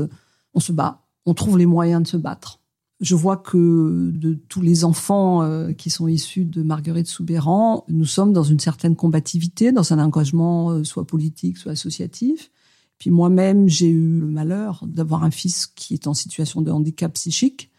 on 0.54 0.60
se 0.60 0.70
bat. 0.70 1.02
On 1.26 1.34
trouve 1.34 1.58
les 1.58 1.66
moyens 1.66 2.04
de 2.04 2.06
se 2.06 2.16
battre. 2.16 2.61
Je 3.02 3.16
vois 3.16 3.36
que 3.36 4.12
de 4.14 4.34
tous 4.48 4.60
les 4.60 4.84
enfants 4.84 5.42
euh, 5.42 5.72
qui 5.72 5.90
sont 5.90 6.06
issus 6.06 6.44
de 6.44 6.62
Marguerite 6.62 7.08
Soubéran, 7.08 7.84
nous 7.88 8.04
sommes 8.04 8.32
dans 8.32 8.44
une 8.44 8.60
certaine 8.60 8.94
combativité, 8.94 9.72
dans 9.72 9.92
un 9.92 9.98
engagement 9.98 10.70
euh, 10.70 10.84
soit 10.84 11.04
politique, 11.04 11.58
soit 11.58 11.72
associatif. 11.72 12.52
Puis 12.98 13.10
moi-même, 13.10 13.68
j'ai 13.68 13.88
eu 13.88 14.20
le 14.20 14.28
malheur 14.28 14.84
d'avoir 14.86 15.24
un 15.24 15.32
fils 15.32 15.66
qui 15.66 15.94
est 15.94 16.06
en 16.06 16.14
situation 16.14 16.62
de 16.62 16.70
handicap 16.70 17.12
psychique. 17.14 17.72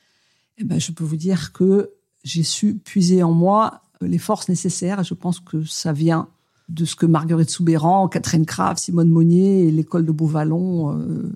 Et 0.58 0.62
eh 0.62 0.64
ben, 0.66 0.78
je 0.78 0.92
peux 0.92 1.06
vous 1.06 1.16
dire 1.16 1.54
que 1.54 1.92
j'ai 2.26 2.44
su 2.44 2.76
puiser 2.76 3.24
en 3.24 3.32
moi 3.32 3.82
les 4.02 4.18
forces 4.18 4.50
nécessaires. 4.50 5.00
Et 5.00 5.04
je 5.06 5.14
pense 5.14 5.40
que 5.40 5.64
ça 5.64 5.94
vient 5.94 6.28
de 6.68 6.84
ce 6.84 6.98
que 6.98 7.06
Marguerite 7.06 7.50
Soubéran, 7.50 8.10
Catherine 8.10 8.46
Crave, 8.46 8.78
Simone 8.78 9.10
Monnier 9.10 9.68
et 9.68 9.72
l'école 9.72 10.06
de 10.06 10.12
Beauvallon 10.12 11.00
euh, 11.00 11.32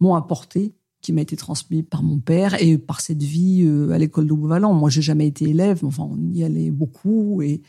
m'ont 0.00 0.16
apporté 0.16 0.74
qui 1.02 1.12
m'a 1.12 1.20
été 1.20 1.36
transmis 1.36 1.82
par 1.82 2.02
mon 2.02 2.18
père 2.18 2.60
et 2.62 2.78
par 2.78 3.00
cette 3.00 3.22
vie 3.22 3.64
euh, 3.64 3.90
à 3.90 3.98
l'école 3.98 4.26
de 4.26 4.32
Beauvalan. 4.32 4.72
Moi, 4.72 4.88
j'ai 4.88 5.02
jamais 5.02 5.26
été 5.26 5.50
élève, 5.50 5.80
mais 5.82 5.88
enfin, 5.88 6.08
on 6.08 6.32
y 6.32 6.44
allait 6.44 6.70
beaucoup. 6.70 7.42
Et, 7.42 7.60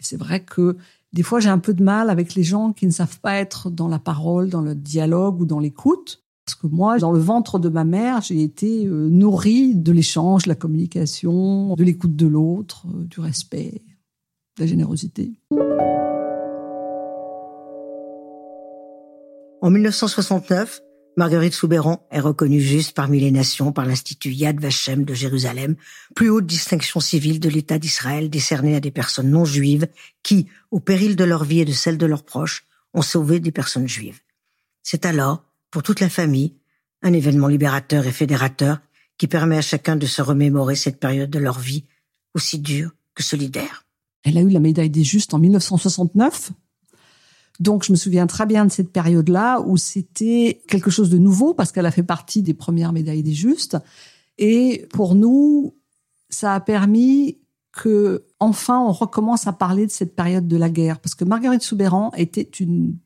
c'est 0.00 0.16
vrai 0.16 0.44
que 0.44 0.76
des 1.12 1.22
fois, 1.22 1.40
j'ai 1.40 1.48
un 1.48 1.58
peu 1.58 1.72
de 1.72 1.82
mal 1.82 2.10
avec 2.10 2.34
les 2.34 2.42
gens 2.42 2.72
qui 2.72 2.86
ne 2.86 2.90
savent 2.90 3.18
pas 3.20 3.34
être 3.36 3.70
dans 3.70 3.88
la 3.88 3.98
parole, 3.98 4.48
dans 4.50 4.60
le 4.60 4.74
dialogue 4.74 5.40
ou 5.40 5.46
dans 5.46 5.60
l'écoute. 5.60 6.22
Parce 6.44 6.54
que 6.54 6.66
moi, 6.66 6.98
dans 6.98 7.12
le 7.12 7.18
ventre 7.18 7.58
de 7.58 7.68
ma 7.68 7.84
mère, 7.84 8.22
j'ai 8.22 8.42
été 8.42 8.86
euh, 8.86 9.08
nourrie 9.08 9.74
de 9.74 9.92
l'échange, 9.92 10.44
de 10.44 10.48
la 10.48 10.54
communication, 10.54 11.74
de 11.74 11.84
l'écoute 11.84 12.16
de 12.16 12.26
l'autre, 12.26 12.86
euh, 12.88 13.04
du 13.04 13.20
respect, 13.20 13.82
de 14.56 14.62
la 14.62 14.66
générosité. 14.66 15.32
En 19.60 19.70
1969, 19.70 20.80
Marguerite 21.18 21.52
Soubéran 21.52 22.06
est 22.12 22.20
reconnue 22.20 22.60
juste 22.60 22.94
parmi 22.94 23.18
les 23.18 23.32
nations 23.32 23.72
par 23.72 23.84
l'Institut 23.84 24.30
Yad 24.30 24.60
Vashem 24.60 25.04
de 25.04 25.14
Jérusalem, 25.14 25.74
plus 26.14 26.30
haute 26.30 26.46
distinction 26.46 27.00
civile 27.00 27.40
de 27.40 27.48
l'État 27.48 27.80
d'Israël 27.80 28.30
décernée 28.30 28.76
à 28.76 28.80
des 28.80 28.92
personnes 28.92 29.30
non 29.30 29.44
juives 29.44 29.88
qui, 30.22 30.46
au 30.70 30.78
péril 30.78 31.16
de 31.16 31.24
leur 31.24 31.42
vie 31.42 31.58
et 31.58 31.64
de 31.64 31.72
celle 31.72 31.98
de 31.98 32.06
leurs 32.06 32.22
proches, 32.22 32.64
ont 32.94 33.02
sauvé 33.02 33.40
des 33.40 33.50
personnes 33.50 33.88
juives. 33.88 34.20
C'est 34.84 35.06
alors, 35.06 35.42
pour 35.72 35.82
toute 35.82 35.98
la 35.98 36.08
famille, 36.08 36.54
un 37.02 37.12
événement 37.12 37.48
libérateur 37.48 38.06
et 38.06 38.12
fédérateur 38.12 38.78
qui 39.16 39.26
permet 39.26 39.58
à 39.58 39.62
chacun 39.62 39.96
de 39.96 40.06
se 40.06 40.22
remémorer 40.22 40.76
cette 40.76 41.00
période 41.00 41.30
de 41.30 41.40
leur 41.40 41.58
vie 41.58 41.84
aussi 42.32 42.60
dure 42.60 42.92
que 43.16 43.24
solidaire. 43.24 43.86
Elle 44.22 44.38
a 44.38 44.42
eu 44.42 44.50
la 44.50 44.60
médaille 44.60 44.88
des 44.88 45.02
justes 45.02 45.34
en 45.34 45.40
1969 45.40 46.52
donc 47.58 47.84
je 47.84 47.92
me 47.92 47.96
souviens 47.96 48.26
très 48.26 48.46
bien 48.46 48.64
de 48.64 48.70
cette 48.70 48.92
période-là 48.92 49.60
où 49.62 49.76
c'était 49.76 50.62
quelque 50.68 50.90
chose 50.90 51.10
de 51.10 51.18
nouveau 51.18 51.54
parce 51.54 51.72
qu'elle 51.72 51.86
a 51.86 51.90
fait 51.90 52.04
partie 52.04 52.42
des 52.42 52.54
premières 52.54 52.92
médailles 52.92 53.22
des 53.22 53.34
justes. 53.34 53.76
Et 54.38 54.86
pour 54.92 55.16
nous, 55.16 55.74
ça 56.30 56.54
a 56.54 56.60
permis 56.60 57.38
que 57.72 58.24
enfin 58.38 58.80
on 58.80 58.92
recommence 58.92 59.46
à 59.46 59.52
parler 59.52 59.86
de 59.86 59.90
cette 59.90 60.14
période 60.14 60.46
de 60.46 60.56
la 60.56 60.70
guerre 60.70 61.00
parce 61.00 61.14
que 61.14 61.24
Marguerite 61.24 61.62
Soubéran 61.62 62.12
était 62.16 62.42
une 62.42 62.96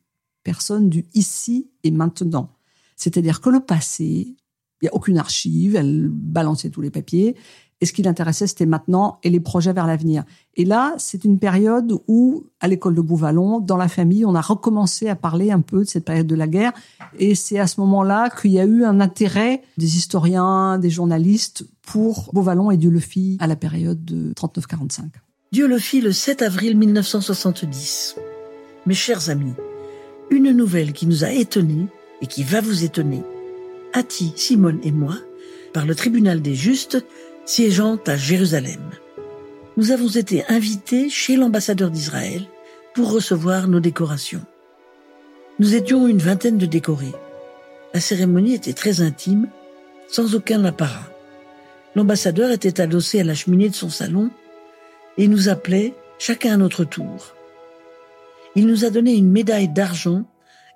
personne 0.42 0.88
du 0.90 1.06
ici 1.14 1.70
et 1.82 1.90
maintenant. 1.90 2.50
C'est-à-dire 2.96 3.40
que 3.40 3.48
le 3.48 3.60
passé, 3.60 4.36
il 4.82 4.84
n'y 4.84 4.88
a 4.88 4.94
aucune 4.94 5.18
archive, 5.18 5.76
elle 5.76 6.08
balançait 6.10 6.70
tous 6.70 6.82
les 6.82 6.90
papiers, 6.90 7.36
et 7.82 7.86
ce 7.86 7.92
qui 7.92 8.02
l'intéressait, 8.02 8.46
c'était 8.46 8.64
maintenant 8.64 9.18
et 9.24 9.28
les 9.28 9.40
projets 9.40 9.72
vers 9.72 9.88
l'avenir. 9.88 10.22
Et 10.54 10.64
là, 10.64 10.94
c'est 10.98 11.24
une 11.24 11.40
période 11.40 11.92
où, 12.06 12.44
à 12.60 12.68
l'école 12.68 12.94
de 12.94 13.00
Bouvallon, 13.00 13.58
dans 13.58 13.76
la 13.76 13.88
famille, 13.88 14.24
on 14.24 14.36
a 14.36 14.40
recommencé 14.40 15.08
à 15.08 15.16
parler 15.16 15.50
un 15.50 15.60
peu 15.60 15.80
de 15.80 15.88
cette 15.88 16.04
période 16.04 16.28
de 16.28 16.36
la 16.36 16.46
guerre. 16.46 16.72
Et 17.18 17.34
c'est 17.34 17.58
à 17.58 17.66
ce 17.66 17.80
moment-là 17.80 18.30
qu'il 18.30 18.52
y 18.52 18.60
a 18.60 18.64
eu 18.66 18.84
un 18.84 19.00
intérêt 19.00 19.62
des 19.78 19.96
historiens, 19.96 20.78
des 20.78 20.90
journalistes 20.90 21.66
pour 21.82 22.30
Bouvallon 22.32 22.70
et 22.70 22.76
Dieu 22.76 22.88
le 22.88 23.00
fit 23.00 23.36
à 23.40 23.48
la 23.48 23.56
période 23.56 24.04
de 24.04 24.32
39-45. 24.34 25.06
Dieu 25.50 25.66
le 25.66 25.78
fit 25.78 26.00
le 26.00 26.12
7 26.12 26.42
avril 26.42 26.78
1970. 26.78 28.14
Mes 28.86 28.94
chers 28.94 29.28
amis, 29.28 29.54
une 30.30 30.52
nouvelle 30.52 30.92
qui 30.92 31.08
nous 31.08 31.24
a 31.24 31.32
étonnés 31.32 31.88
et 32.20 32.28
qui 32.28 32.44
va 32.44 32.60
vous 32.60 32.84
étonner. 32.84 33.24
Ati, 33.92 34.32
Simone 34.36 34.78
et 34.84 34.92
moi, 34.92 35.16
par 35.72 35.84
le 35.84 35.96
tribunal 35.96 36.42
des 36.42 36.54
justes, 36.54 37.04
siégeant 37.44 37.98
à 38.06 38.16
Jérusalem. 38.16 38.90
Nous 39.76 39.90
avons 39.90 40.08
été 40.08 40.44
invités 40.48 41.08
chez 41.08 41.36
l'ambassadeur 41.36 41.90
d'Israël 41.90 42.42
pour 42.94 43.10
recevoir 43.10 43.68
nos 43.68 43.80
décorations. 43.80 44.44
Nous 45.58 45.74
étions 45.74 46.06
une 46.06 46.18
vingtaine 46.18 46.58
de 46.58 46.66
décorés. 46.66 47.14
La 47.94 48.00
cérémonie 48.00 48.54
était 48.54 48.72
très 48.72 49.00
intime, 49.00 49.48
sans 50.08 50.34
aucun 50.34 50.64
apparat. 50.64 51.08
L'ambassadeur 51.94 52.50
était 52.50 52.80
adossé 52.80 53.20
à 53.20 53.24
la 53.24 53.34
cheminée 53.34 53.68
de 53.68 53.74
son 53.74 53.90
salon 53.90 54.30
et 55.18 55.28
nous 55.28 55.48
appelait 55.48 55.94
chacun 56.18 56.54
à 56.54 56.56
notre 56.56 56.84
tour. 56.84 57.34
Il 58.54 58.66
nous 58.66 58.84
a 58.84 58.90
donné 58.90 59.14
une 59.14 59.30
médaille 59.30 59.68
d'argent 59.68 60.24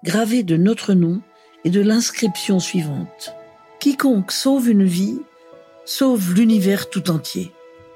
gravée 0.04 0.42
de 0.42 0.56
notre 0.56 0.94
nom 0.94 1.20
et 1.64 1.70
de 1.70 1.80
l'inscription 1.80 2.60
suivante. 2.60 3.34
Quiconque 3.80 4.32
sauve 4.32 4.70
une 4.70 4.84
vie 4.84 5.20
sauve 5.86 6.34
l'univers 6.34 6.90
tout 6.90 7.10
entier. 7.10 7.52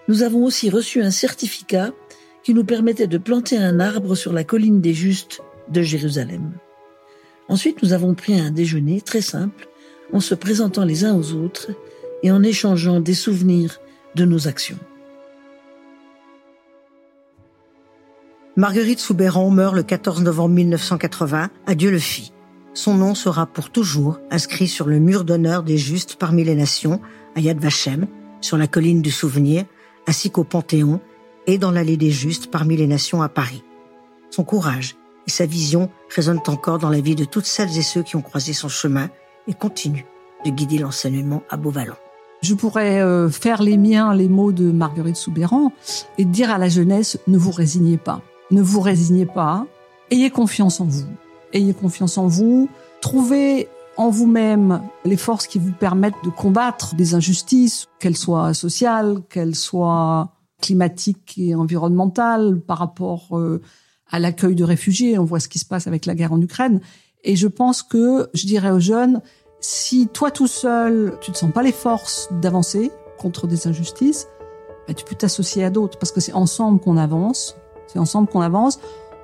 Nous 0.09 0.23
avons 0.23 0.45
aussi 0.45 0.71
reçu 0.71 1.03
un 1.03 1.11
certificat 1.11 1.93
qui 2.43 2.55
nous 2.55 2.65
permettait 2.65 3.09
de 3.09 3.19
planter 3.19 3.59
un 3.59 3.81
arbre 3.81 4.15
sur 4.15 4.33
la 4.33 4.45
colline 4.45 4.81
des 4.81 4.95
Justes 4.95 5.43
de 5.69 5.83
Jérusalem. 5.83 6.53
Ensuite, 7.49 7.83
nous 7.83 7.93
avons 7.93 8.15
pris 8.15 8.39
un 8.39 8.51
déjeuner 8.51 9.01
très 9.01 9.21
simple 9.21 9.69
en 10.13 10.21
se 10.21 10.35
présentant 10.35 10.85
les 10.85 11.05
uns 11.05 11.15
aux 11.15 11.33
autres 11.33 11.71
et 12.23 12.31
en 12.31 12.43
échangeant 12.43 13.01
des 13.01 13.15
souvenirs 13.15 13.81
de 14.15 14.25
nos 14.25 14.49
actions. 14.49 14.79
Marguerite 18.57 19.01
Soubéran 19.01 19.51
meurt 19.51 19.75
le 19.75 19.83
14 19.83 20.23
novembre 20.23 20.55
1980 20.55 21.51
à 21.67 21.75
Dieu 21.75 21.91
le 21.91 21.99
fit. 21.99 22.33
Son 22.81 22.95
nom 22.95 23.15
sera 23.15 23.45
pour 23.45 23.69
toujours 23.69 24.21
inscrit 24.31 24.67
sur 24.67 24.87
le 24.87 25.01
mur 25.01 25.25
d'honneur 25.25 25.63
des 25.63 25.77
justes 25.77 26.17
parmi 26.17 26.45
les 26.45 26.55
nations 26.55 26.99
à 27.37 27.41
Yad 27.41 27.59
Vashem, 27.59 28.07
sur 28.41 28.57
la 28.57 28.67
colline 28.67 29.03
du 29.03 29.11
souvenir, 29.11 29.67
ainsi 30.07 30.31
qu'au 30.31 30.45
Panthéon 30.45 30.99
et 31.47 31.59
dans 31.59 31.73
l'allée 31.73 31.99
des 31.99 32.11
justes 32.11 32.51
parmi 32.51 32.79
les 32.79 32.87
nations 32.87 33.21
à 33.21 33.29
Paris. 33.29 33.63
Son 34.31 34.45
courage 34.45 34.97
et 35.27 35.31
sa 35.31 35.45
vision 35.45 35.91
résonnent 36.09 36.41
encore 36.47 36.79
dans 36.79 36.89
la 36.89 37.03
vie 37.03 37.17
de 37.17 37.27
toutes 37.27 37.45
celles 37.45 37.77
et 37.77 37.83
ceux 37.83 38.03
qui 38.03 38.17
ont 38.17 38.23
croisé 38.23 38.55
son 38.55 38.71
chemin 38.71 39.11
et 39.47 39.53
continuent 39.53 40.07
de 40.47 40.51
guider 40.51 40.79
l'enseignement 40.79 41.43
à 41.51 41.59
Beauvallon. 41.59 41.97
Je 42.41 42.55
pourrais 42.55 43.03
euh, 43.03 43.29
faire 43.29 43.63
les 43.63 43.77
miens 43.77 44.15
les 44.15 44.31
mots 44.31 44.53
de 44.53 44.73
Marguerite 44.73 45.17
Soubéran 45.17 45.71
et 46.17 46.25
dire 46.25 46.51
à 46.51 46.57
la 46.57 46.71
jeunesse 46.71 47.19
ne 47.27 47.37
vous 47.37 47.51
résignez 47.51 47.99
pas, 47.99 48.23
ne 48.51 48.63
vous 48.63 48.81
résignez 48.81 49.27
pas, 49.27 49.67
ayez 50.11 50.31
confiance 50.31 50.81
en 50.81 50.87
vous, 50.87 51.05
ayez 51.53 51.75
confiance 51.75 52.19
en 52.19 52.27
vous, 52.27 52.69
trouvez 53.01 53.69
en 53.97 54.09
vous-même 54.09 54.83
les 55.05 55.17
forces 55.17 55.47
qui 55.47 55.59
vous 55.59 55.73
permettent 55.73 56.23
de 56.25 56.31
combattre 56.31 56.95
des 56.95 57.15
injustices, 57.15 57.87
qu'elles 57.99 58.17
soient 58.17 58.55
sociales, 58.55 59.19
qu'elles 59.29 59.55
soient 59.55 60.33
climatiques 60.61 61.35
et 61.37 61.55
environnementales, 61.55 62.61
par 62.61 62.79
rapport 62.79 63.39
euh, 63.39 63.61
à 64.11 64.19
l'accueil 64.19 64.55
de 64.55 64.65
réfugiés. 64.65 65.19
On 65.19 65.25
voit 65.25 65.41
ce 65.41 65.49
qui 65.49 65.59
se 65.59 65.65
passe 65.65 65.87
avec 65.87 66.07
la 66.07 66.15
guerre 66.15 66.33
en 66.33 66.41
Ukraine. 66.41 66.81
Et 67.25 67.37
je 67.37 67.49
pense 67.49 67.83
que 67.83 68.31
je 68.33 68.47
dirais 68.47 68.71
aux 68.71 68.81
jeunes, 68.81 69.21
si 69.61 70.09
toi 70.09 70.31
tout 70.31 70.47
seul, 70.47 71.19
tu 71.21 71.31
ne 71.31 71.37
sens 71.37 71.53
pas 71.53 71.63
les 71.63 71.73
forces 71.73 72.29
d'avancer 72.41 72.91
contre 73.19 73.47
des 73.47 73.67
injustices, 73.67 74.27
bah, 74.89 74.95
tu 74.95 75.05
peux 75.05 75.15
t'associer 75.15 75.65
à 75.65 75.71
d'autres 75.71 75.99
parce 75.99 76.13
que 76.13 76.21
c'est 76.21 76.33
ensemble 76.33 76.81
qu'on 76.81 76.97
avance. 76.97 77.57
C'est 77.87 77.99
ensemble 77.99 78.29
qu'on 78.29 78.41
avance. 78.41 78.79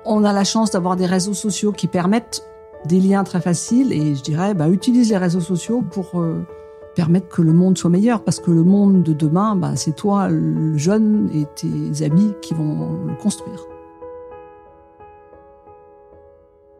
On 0.09 0.23
a 0.23 0.31
la 0.31 0.45
chance 0.45 0.71
d'avoir 0.71 0.95
des 0.95 1.05
réseaux 1.05 1.33
sociaux 1.33 1.73
qui 1.73 1.87
permettent 1.87 2.41
des 2.85 3.01
liens 3.01 3.25
très 3.25 3.41
faciles 3.41 3.91
et 3.91 4.15
je 4.15 4.23
dirais, 4.23 4.53
bah, 4.53 4.69
utilise 4.69 5.09
les 5.09 5.17
réseaux 5.17 5.41
sociaux 5.41 5.81
pour 5.81 6.21
euh, 6.21 6.47
permettre 6.95 7.27
que 7.27 7.41
le 7.41 7.51
monde 7.51 7.77
soit 7.77 7.89
meilleur. 7.89 8.23
Parce 8.23 8.39
que 8.39 8.49
le 8.49 8.63
monde 8.63 9.03
de 9.03 9.11
demain, 9.11 9.57
bah, 9.57 9.75
c'est 9.75 9.97
toi, 9.97 10.29
le 10.29 10.77
jeune, 10.77 11.29
et 11.33 11.45
tes 11.55 12.05
amis 12.05 12.33
qui 12.41 12.53
vont 12.53 13.05
le 13.05 13.15
construire. 13.15 13.65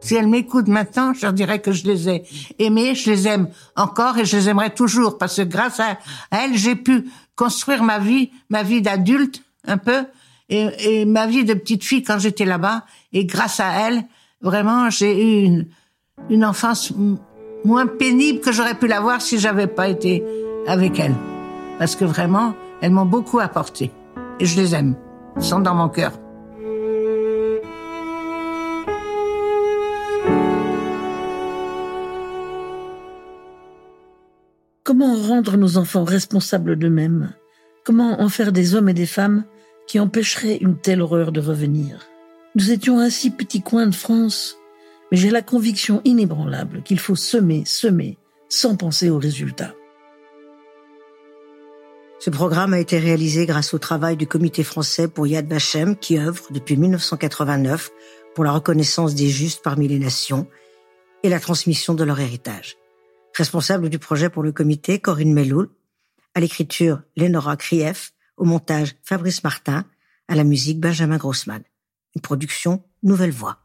Si 0.00 0.14
elle 0.14 0.28
m'écoute 0.28 0.68
maintenant, 0.68 1.12
je 1.12 1.20
leur 1.20 1.34
dirais 1.34 1.58
que 1.58 1.72
je 1.72 1.86
les 1.86 2.08
ai 2.08 2.24
aimés, 2.58 2.94
je 2.94 3.10
les 3.10 3.28
aime 3.28 3.48
encore 3.76 4.16
et 4.16 4.24
je 4.24 4.38
les 4.38 4.48
aimerai 4.48 4.70
toujours. 4.70 5.18
Parce 5.18 5.36
que 5.36 5.42
grâce 5.42 5.80
à 5.80 5.98
elle, 6.30 6.56
j'ai 6.56 6.76
pu 6.76 7.10
construire 7.36 7.82
ma 7.82 7.98
vie, 7.98 8.30
ma 8.48 8.62
vie 8.62 8.80
d'adulte 8.80 9.42
un 9.66 9.76
peu, 9.76 10.06
et, 10.48 11.04
ma 11.04 11.26
vie 11.26 11.44
de 11.44 11.54
petite 11.54 11.84
fille 11.84 12.02
quand 12.02 12.18
j'étais 12.18 12.44
là-bas. 12.44 12.84
Et 13.12 13.24
grâce 13.24 13.60
à 13.60 13.88
elle, 13.88 14.04
vraiment, 14.40 14.90
j'ai 14.90 15.12
eu 15.12 15.44
une, 15.44 15.66
une 16.30 16.44
enfance 16.44 16.92
moins 17.64 17.86
pénible 17.86 18.40
que 18.40 18.52
j'aurais 18.52 18.74
pu 18.74 18.86
l'avoir 18.86 19.20
si 19.20 19.38
j'avais 19.38 19.66
pas 19.66 19.88
été 19.88 20.24
avec 20.66 20.98
elle. 20.98 21.14
Parce 21.78 21.96
que 21.96 22.04
vraiment, 22.04 22.54
elles 22.80 22.92
m'ont 22.92 23.06
beaucoup 23.06 23.40
apporté. 23.40 23.90
Et 24.40 24.46
je 24.46 24.60
les 24.60 24.74
aime. 24.74 24.94
Ils 25.36 25.42
sont 25.42 25.60
dans 25.60 25.74
mon 25.74 25.88
cœur. 25.88 26.12
Comment 34.84 35.14
rendre 35.14 35.56
nos 35.58 35.76
enfants 35.76 36.04
responsables 36.04 36.76
d'eux-mêmes? 36.76 37.34
Comment 37.84 38.22
en 38.22 38.28
faire 38.28 38.52
des 38.52 38.74
hommes 38.74 38.88
et 38.88 38.94
des 38.94 39.06
femmes 39.06 39.44
qui 39.88 39.98
empêcheraient 39.98 40.58
une 40.58 40.76
telle 40.76 41.02
horreur 41.02 41.32
de 41.32 41.40
revenir 41.40 42.06
Nous 42.54 42.70
étions 42.70 43.00
un 43.00 43.10
si 43.10 43.30
petit 43.30 43.62
coin 43.62 43.86
de 43.86 43.94
France, 43.94 44.56
mais 45.10 45.16
j'ai 45.16 45.30
la 45.30 45.42
conviction 45.42 46.00
inébranlable 46.04 46.82
qu'il 46.82 47.00
faut 47.00 47.16
semer, 47.16 47.64
semer, 47.64 48.18
sans 48.48 48.76
penser 48.76 49.10
aux 49.10 49.18
résultats. 49.18 49.74
Ce 52.20 52.30
programme 52.30 52.74
a 52.74 52.80
été 52.80 52.98
réalisé 52.98 53.46
grâce 53.46 53.72
au 53.74 53.78
travail 53.78 54.16
du 54.16 54.26
Comité 54.26 54.62
français 54.62 55.08
pour 55.08 55.26
Yad 55.26 55.48
Vashem 55.48 55.96
qui 55.96 56.18
œuvre 56.18 56.44
depuis 56.50 56.76
1989 56.76 57.90
pour 58.34 58.44
la 58.44 58.52
reconnaissance 58.52 59.14
des 59.14 59.28
justes 59.28 59.62
parmi 59.62 59.88
les 59.88 59.98
nations 59.98 60.46
et 61.22 61.28
la 61.28 61.40
transmission 61.40 61.94
de 61.94 62.04
leur 62.04 62.20
héritage. 62.20 62.76
Responsable 63.34 63.88
du 63.88 63.98
projet 63.98 64.28
pour 64.28 64.42
le 64.42 64.52
comité, 64.52 64.98
Corinne 64.98 65.32
Melloul, 65.32 65.70
à 66.34 66.40
l'écriture, 66.40 67.02
Lénora 67.16 67.56
Krief, 67.56 68.12
au 68.38 68.44
montage, 68.44 68.96
Fabrice 69.02 69.44
Martin, 69.44 69.84
à 70.28 70.34
la 70.34 70.44
musique, 70.44 70.80
Benjamin 70.80 71.16
Grossman. 71.16 71.62
Une 72.14 72.22
production 72.22 72.82
Nouvelle 73.02 73.30
Voix. 73.30 73.58